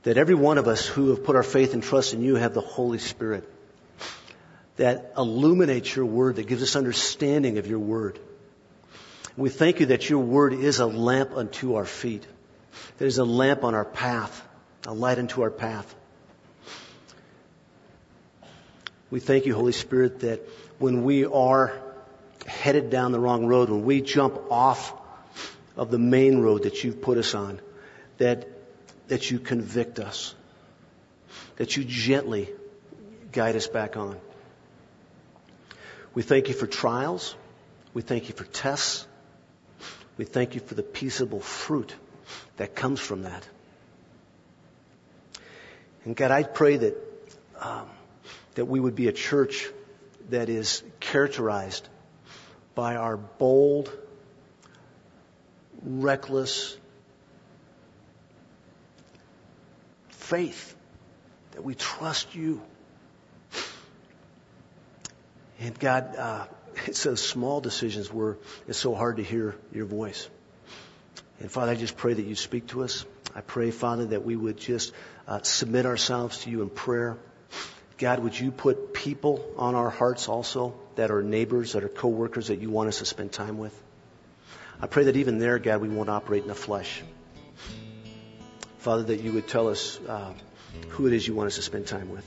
That 0.03 0.17
every 0.17 0.35
one 0.35 0.57
of 0.57 0.67
us 0.67 0.85
who 0.85 1.09
have 1.09 1.23
put 1.23 1.37
our 1.37 1.43
faith 1.43 1.73
and 1.73 1.81
trust 1.81 2.13
in 2.13 2.21
you 2.21 2.35
have 2.35 2.53
the 2.53 2.61
Holy 2.61 2.99
Spirit 2.99 3.49
that 4.75 5.13
illuminates 5.17 5.95
your 5.95 6.05
word, 6.05 6.35
that 6.35 6.47
gives 6.47 6.63
us 6.63 6.75
understanding 6.75 7.57
of 7.57 7.67
your 7.67 7.79
word. 7.79 8.19
We 9.37 9.49
thank 9.49 9.79
you 9.79 9.85
that 9.87 10.09
your 10.09 10.19
word 10.19 10.53
is 10.53 10.79
a 10.79 10.85
lamp 10.85 11.31
unto 11.35 11.75
our 11.75 11.85
feet. 11.85 12.25
That 12.97 13.05
is 13.05 13.19
a 13.19 13.23
lamp 13.23 13.63
on 13.63 13.73
our 13.73 13.85
path, 13.85 14.45
a 14.85 14.93
light 14.93 15.17
unto 15.17 15.43
our 15.43 15.51
path. 15.51 15.95
We 19.09 19.19
thank 19.19 19.45
you, 19.45 19.53
Holy 19.53 19.71
Spirit, 19.71 20.21
that 20.21 20.41
when 20.79 21.03
we 21.03 21.25
are 21.25 21.79
headed 22.47 22.89
down 22.89 23.13
the 23.13 23.19
wrong 23.19 23.45
road, 23.45 23.69
when 23.69 23.85
we 23.85 24.01
jump 24.01 24.41
off 24.49 24.93
of 25.81 25.89
the 25.89 25.97
main 25.97 26.37
road 26.37 26.61
that 26.63 26.83
you've 26.83 27.01
put 27.01 27.17
us 27.17 27.33
on, 27.33 27.59
that, 28.19 28.47
that 29.07 29.31
you 29.31 29.39
convict 29.39 29.97
us, 29.97 30.35
that 31.55 31.75
you 31.75 31.83
gently 31.83 32.51
guide 33.31 33.55
us 33.55 33.65
back 33.65 33.97
on. 33.97 34.15
We 36.13 36.21
thank 36.21 36.49
you 36.49 36.53
for 36.53 36.67
trials. 36.67 37.35
We 37.95 38.03
thank 38.03 38.29
you 38.29 38.35
for 38.35 38.43
tests. 38.43 39.07
We 40.17 40.25
thank 40.25 40.53
you 40.53 40.61
for 40.61 40.75
the 40.75 40.83
peaceable 40.83 41.39
fruit 41.39 41.95
that 42.57 42.75
comes 42.75 42.99
from 42.99 43.23
that. 43.23 43.43
And 46.05 46.15
God, 46.15 46.29
I 46.29 46.43
pray 46.43 46.77
that 46.77 46.95
um, 47.59 47.87
that 48.53 48.65
we 48.65 48.79
would 48.79 48.93
be 48.93 49.07
a 49.07 49.11
church 49.11 49.67
that 50.29 50.47
is 50.47 50.83
characterized 50.99 51.89
by 52.75 52.97
our 52.97 53.17
bold, 53.17 53.91
reckless 55.83 56.77
faith 60.09 60.75
that 61.51 61.63
we 61.63 61.75
trust 61.75 62.35
you. 62.35 62.61
And 65.59 65.77
God, 65.77 66.15
uh, 66.15 66.45
it's 66.85 67.03
those 67.03 67.21
small 67.21 67.61
decisions 67.61 68.11
where 68.11 68.37
it's 68.67 68.77
so 68.77 68.95
hard 68.95 69.17
to 69.17 69.23
hear 69.23 69.55
your 69.73 69.85
voice. 69.85 70.29
And 71.39 71.51
Father, 71.51 71.71
I 71.71 71.75
just 71.75 71.97
pray 71.97 72.13
that 72.13 72.25
you 72.25 72.35
speak 72.35 72.67
to 72.67 72.83
us. 72.83 73.05
I 73.35 73.41
pray, 73.41 73.71
Father, 73.71 74.05
that 74.07 74.23
we 74.23 74.35
would 74.35 74.57
just 74.57 74.93
uh, 75.27 75.41
submit 75.41 75.85
ourselves 75.85 76.39
to 76.39 76.49
you 76.49 76.61
in 76.61 76.69
prayer. 76.69 77.17
God, 77.97 78.19
would 78.19 78.39
you 78.39 78.51
put 78.51 78.93
people 78.93 79.45
on 79.57 79.75
our 79.75 79.89
hearts 79.89 80.27
also 80.27 80.75
that 80.95 81.11
are 81.11 81.21
neighbors, 81.21 81.73
that 81.73 81.83
are 81.83 81.89
coworkers 81.89 82.47
that 82.47 82.59
you 82.59 82.69
want 82.69 82.89
us 82.89 82.99
to 82.99 83.05
spend 83.05 83.31
time 83.31 83.57
with? 83.57 83.77
I 84.81 84.87
pray 84.87 85.03
that 85.03 85.15
even 85.15 85.37
there, 85.37 85.59
God, 85.59 85.79
we 85.79 85.89
won't 85.89 86.09
operate 86.09 86.41
in 86.41 86.47
the 86.47 86.55
flesh. 86.55 87.03
Father, 88.79 89.03
that 89.03 89.21
you 89.21 89.31
would 89.33 89.47
tell 89.47 89.67
us 89.67 89.99
uh, 90.07 90.33
who 90.89 91.05
it 91.05 91.13
is 91.13 91.27
you 91.27 91.35
want 91.35 91.47
us 91.47 91.57
to 91.57 91.61
spend 91.61 91.85
time 91.85 92.09
with. 92.09 92.25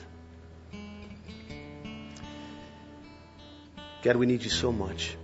God, 4.03 4.17
we 4.17 4.27
need 4.27 4.45
you 4.45 4.51
so 4.51 4.71
much. 4.71 5.17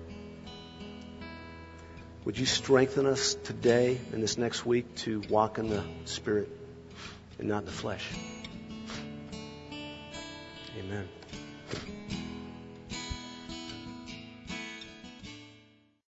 Would 2.24 2.36
you 2.36 2.46
strengthen 2.46 3.06
us 3.06 3.34
today 3.34 4.00
and 4.12 4.22
this 4.22 4.36
next 4.36 4.66
week 4.66 4.92
to 4.96 5.22
walk 5.30 5.58
in 5.58 5.68
the 5.68 5.84
Spirit 6.06 6.48
and 7.38 7.48
not 7.48 7.60
in 7.60 7.66
the 7.66 7.72
flesh? 7.72 8.06
Amen. 10.78 11.08